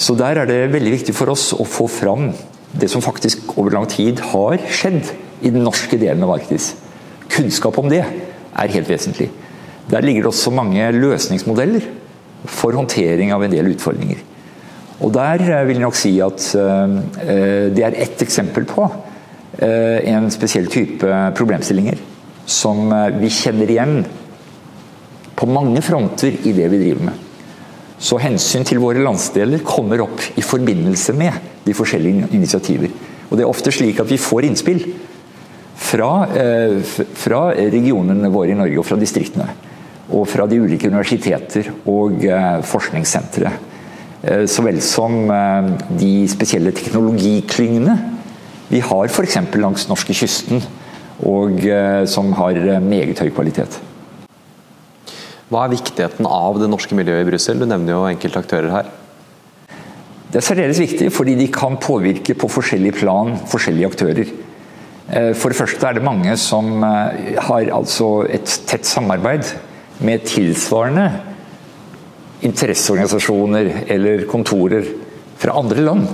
Så 0.00 0.14
der 0.16 0.38
er 0.40 0.48
det 0.48 0.70
veldig 0.72 0.94
viktig 0.94 1.14
for 1.16 1.32
oss 1.32 1.50
å 1.52 1.66
få 1.68 1.88
fram 1.90 2.30
det 2.72 2.88
som 2.88 3.02
faktisk 3.04 3.52
over 3.58 3.74
lang 3.74 3.88
tid 3.90 4.22
har 4.30 4.62
skjedd 4.70 5.10
i 5.42 5.50
den 5.50 5.64
norske 5.66 5.98
delen 6.00 6.22
av 6.24 6.36
Arktis. 6.38 6.72
Kunnskap 7.30 7.76
om 7.80 7.90
det 7.90 8.00
er 8.04 8.74
helt 8.74 8.88
vesentlig. 8.88 9.28
Der 9.90 10.04
ligger 10.06 10.24
det 10.24 10.32
også 10.32 10.52
mange 10.54 10.86
løsningsmodeller 10.94 11.88
for 12.48 12.76
håndtering 12.78 13.34
av 13.34 13.44
en 13.44 13.52
del 13.52 13.72
utfordringer. 13.74 14.22
Og 15.00 15.12
Der 15.12 15.42
vil 15.66 15.78
jeg 15.78 15.82
nok 15.82 15.96
si 15.96 16.14
at 16.20 16.44
det 17.74 17.84
er 17.84 17.96
ett 17.96 18.22
eksempel 18.22 18.66
på 18.68 18.86
en 19.60 20.30
spesiell 20.32 20.68
type 20.70 21.08
problemstillinger 21.36 21.98
som 22.46 22.90
vi 23.20 23.30
kjenner 23.32 23.70
igjen 23.70 24.00
på 25.40 25.48
mange 25.48 25.80
fronter 25.82 26.34
i 26.44 26.52
det 26.52 26.68
vi 26.68 26.80
driver 26.82 27.10
med. 27.10 27.26
Så 28.00 28.16
hensyn 28.20 28.64
til 28.64 28.80
våre 28.80 29.02
landsdeler 29.04 29.60
kommer 29.64 30.00
opp 30.06 30.22
i 30.40 30.44
forbindelse 30.44 31.12
med 31.16 31.36
de 31.66 31.74
forskjellige 31.76 32.30
initiativer. 32.36 32.92
Og 33.30 33.36
Det 33.36 33.44
er 33.44 33.50
ofte 33.50 33.72
slik 33.72 34.00
at 34.00 34.10
vi 34.10 34.18
får 34.18 34.46
innspill 34.48 34.80
fra, 35.76 36.26
eh, 36.34 36.80
fra 37.14 37.42
regionene 37.54 38.30
våre 38.32 38.50
i 38.50 38.58
Norge 38.58 38.78
og 38.78 38.86
fra 38.86 38.96
distriktene. 38.96 39.48
Og 40.10 40.26
fra 40.28 40.46
de 40.46 40.58
ulike 40.58 40.88
universiteter 40.88 41.70
og 41.86 42.24
eh, 42.24 42.60
forskningssentre. 42.62 43.52
Eh, 44.22 44.44
så 44.46 44.64
vel 44.64 44.80
som 44.80 45.28
de 45.96 46.28
spesielle 46.28 46.72
teknologiklyngene 46.72 47.98
vi 48.70 48.80
har 48.80 49.08
f.eks. 49.08 49.36
langs 49.58 49.88
norskekysten, 49.88 50.62
og 51.26 51.60
som 52.08 52.32
har 52.38 52.56
meget 52.80 53.20
høy 53.20 53.28
kvalitet. 53.34 53.76
Hva 55.50 55.64
er 55.66 55.72
viktigheten 55.74 56.28
av 56.30 56.60
det 56.62 56.68
norske 56.70 56.94
miljøet 56.94 57.24
i 57.24 57.28
Brussel? 57.28 57.58
Du 57.58 57.66
nevner 57.66 57.96
jo 57.96 58.06
enkelte 58.06 58.38
aktører 58.38 58.70
her. 58.70 58.90
Det 60.30 60.38
er 60.38 60.46
særdeles 60.46 60.78
viktig 60.78 61.08
fordi 61.10 61.34
de 61.40 61.48
kan 61.50 61.74
påvirke 61.82 62.36
på 62.38 62.50
forskjellig 62.54 62.92
plan 63.00 63.34
forskjellige 63.50 63.90
aktører. 63.90 64.30
Eh, 65.10 65.32
for 65.34 65.50
det 65.50 65.58
første 65.58 65.88
er 65.88 65.98
det 65.98 66.06
mange 66.06 66.36
som 66.38 66.84
eh, 66.86 67.34
har 67.48 67.72
altså 67.74 68.28
et 68.30 68.52
tett 68.70 68.86
samarbeid 68.86 69.50
med 70.06 70.22
tilsvarende 70.30 71.08
interesseorganisasjoner 72.46 73.72
eller 73.90 74.22
kontorer 74.30 74.86
fra 75.40 75.58
andre 75.58 75.82
land. 75.82 76.06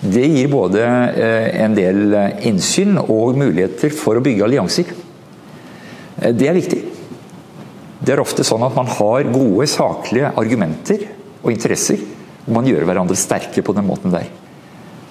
Det 0.00 0.24
gir 0.24 0.48
både 0.52 0.84
eh, 0.84 1.62
en 1.64 1.76
del 1.76 2.14
innsyn 2.48 2.96
og 3.02 3.36
muligheter 3.40 3.92
for 3.92 4.16
å 4.16 4.24
bygge 4.24 4.46
allianser. 4.46 4.94
Det 6.20 6.48
er 6.48 6.56
viktig. 6.56 6.80
Det 8.00 8.14
er 8.14 8.20
ofte 8.22 8.44
sånn 8.44 8.64
at 8.64 8.76
man 8.76 8.88
har 8.88 9.28
gode, 9.28 9.66
saklige 9.68 10.32
argumenter 10.40 11.04
og 11.42 11.52
interesser. 11.52 12.00
Og 12.46 12.54
man 12.56 12.68
gjør 12.68 12.86
hverandre 12.88 13.16
sterke 13.18 13.64
på 13.64 13.74
den 13.76 13.86
måten 13.88 14.12
der. 14.14 14.28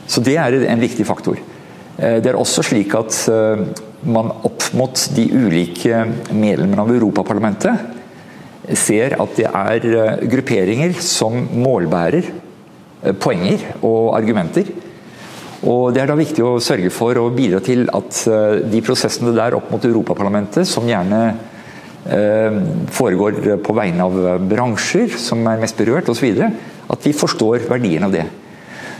Så 0.09 0.23
det 0.25 0.35
er 0.41 0.57
en 0.65 0.81
viktig 0.81 1.05
faktor. 1.05 1.37
Eh, 1.99 2.17
det 2.23 2.31
er 2.31 2.39
også 2.39 2.63
slik 2.65 2.95
at 2.97 3.15
eh, 3.29 3.63
man 4.09 4.31
opp 4.47 4.69
mot 4.77 5.05
de 5.15 5.25
ulike 5.35 6.03
medlemmene 6.31 6.85
av 6.85 6.93
Europaparlamentet 6.95 8.75
ser 8.77 9.15
at 9.19 9.35
det 9.37 9.47
er 9.49 9.87
eh, 9.89 10.21
grupperinger 10.31 10.95
som 11.03 11.35
målbærer 11.59 12.31
poenger 13.19 13.65
og 13.81 14.15
argumenter. 14.17 14.69
Og 15.69 15.93
Det 15.93 16.01
er 16.01 16.07
da 16.07 16.15
viktig 16.15 16.43
å 16.43 16.59
sørge 16.63 16.91
for 16.91 17.17
å 17.19 17.29
bidra 17.35 17.59
til 17.63 17.85
at 17.91 18.23
de 18.71 18.81
prosessene 18.83 19.33
der 19.35 19.57
opp 19.57 19.71
mot 19.71 19.83
Europaparlamentet, 19.83 20.67
som 20.67 20.87
gjerne 20.87 21.33
Eh, 22.09 22.59
foregår 22.95 23.57
på 23.61 23.73
vegne 23.75 24.05
av 24.07 24.45
bransjer 24.47 25.11
som 25.19 25.43
er 25.51 25.59
mest 25.59 25.77
berørt 25.77 26.07
osv. 26.09 26.31
At 26.89 27.03
vi 27.05 27.11
forstår 27.13 27.67
verdien 27.69 28.07
av 28.07 28.13
det. 28.15 28.23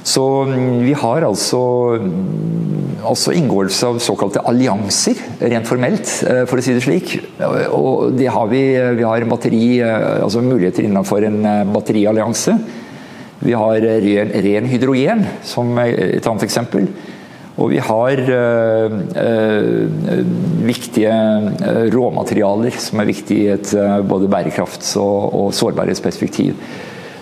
Så 0.04 0.24
mm, 0.48 0.82
vi 0.84 0.94
har 0.96 1.26
altså 1.28 1.62
altså 3.00 3.32
inngåelse 3.34 3.88
av 3.88 3.98
såkalte 4.04 4.44
allianser, 4.48 5.18
rent 5.40 5.68
formelt, 5.68 6.12
eh, 6.28 6.44
for 6.50 6.60
å 6.60 6.64
si 6.64 6.76
det 6.76 6.84
slik. 6.84 7.16
Og 7.72 8.12
det 8.20 8.28
har 8.36 8.52
vi. 8.52 8.62
Vi 9.00 9.08
har 9.08 9.28
batteri, 9.32 9.64
eh, 9.80 10.20
altså 10.20 10.44
muligheter 10.44 10.86
innenfor 10.86 11.26
en 11.30 11.42
batteriallianse. 11.74 12.58
Vi 13.40 13.54
har 13.56 13.80
ren, 14.04 14.32
ren 14.44 14.68
hydrogen 14.68 15.24
som 15.48 15.78
et 15.80 16.26
annet 16.28 16.44
eksempel. 16.44 16.90
Og 17.60 17.74
vi 17.74 17.80
har 17.84 18.20
øh, 18.20 18.94
øh, 19.20 19.90
viktige 20.68 21.12
råmaterialer 21.92 22.76
som 22.80 23.00
er 23.00 23.10
viktige 23.10 23.44
i 23.44 23.54
et 23.56 23.74
både 24.08 24.30
bærekrafts- 24.32 24.96
og, 25.00 25.34
og 25.36 25.54
sårbarhetsperspektiv. 25.54 26.56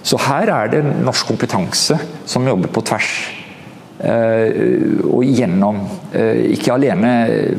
Så 0.04 0.18
her 0.28 0.54
er 0.54 0.68
det 0.72 0.84
norsk 1.04 1.28
kompetanse 1.28 1.98
som 2.26 2.48
jobber 2.48 2.70
på 2.70 2.82
tvers. 2.82 3.34
og 5.10 5.24
gjennom, 5.26 5.80
ikke 6.54 6.74
alene 6.74 7.14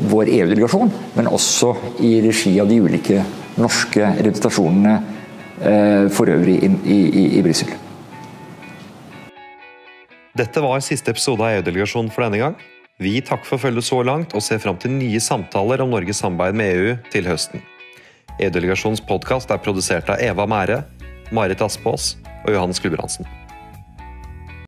vår 0.07 0.31
EU-delegasjon, 0.37 0.91
men 1.17 1.27
også 1.27 1.73
i 1.99 2.13
regi 2.23 2.53
av 2.63 2.69
de 2.69 2.79
ulike 2.79 3.25
norske 3.59 4.13
representasjonene 4.21 4.95
for 6.15 6.31
øvrig 6.31 6.63
i, 6.63 6.71
i, 6.95 7.27
i 7.37 7.43
Brussel. 7.43 7.88
Dette 10.37 10.61
var 10.61 10.79
siste 10.85 11.09
episode 11.09 11.41
av 11.41 11.55
EU-delegasjonen 11.57 12.11
for 12.13 12.25
denne 12.27 12.37
gang. 12.37 12.55
Vi 13.01 13.15
takker 13.25 13.47
for 13.47 13.61
følget 13.63 13.87
så 13.87 14.03
langt, 14.05 14.35
og 14.35 14.43
ser 14.45 14.61
fram 14.61 14.77
til 14.77 14.93
nye 14.93 15.19
samtaler 15.23 15.81
om 15.81 15.89
Norges 15.89 16.21
samarbeid 16.21 16.57
med 16.59 16.75
EU 16.75 16.95
til 17.09 17.25
høsten. 17.25 17.63
EU-delegasjonens 18.37 19.01
podkast 19.01 19.49
er 19.49 19.61
produsert 19.63 20.11
av 20.11 20.21
Eva 20.21 20.45
Mære, 20.47 20.83
Marit 21.33 21.63
Aspås 21.65 22.13
og 22.45 22.53
Johannes 22.53 22.81
Gulbrandsen. 22.83 23.25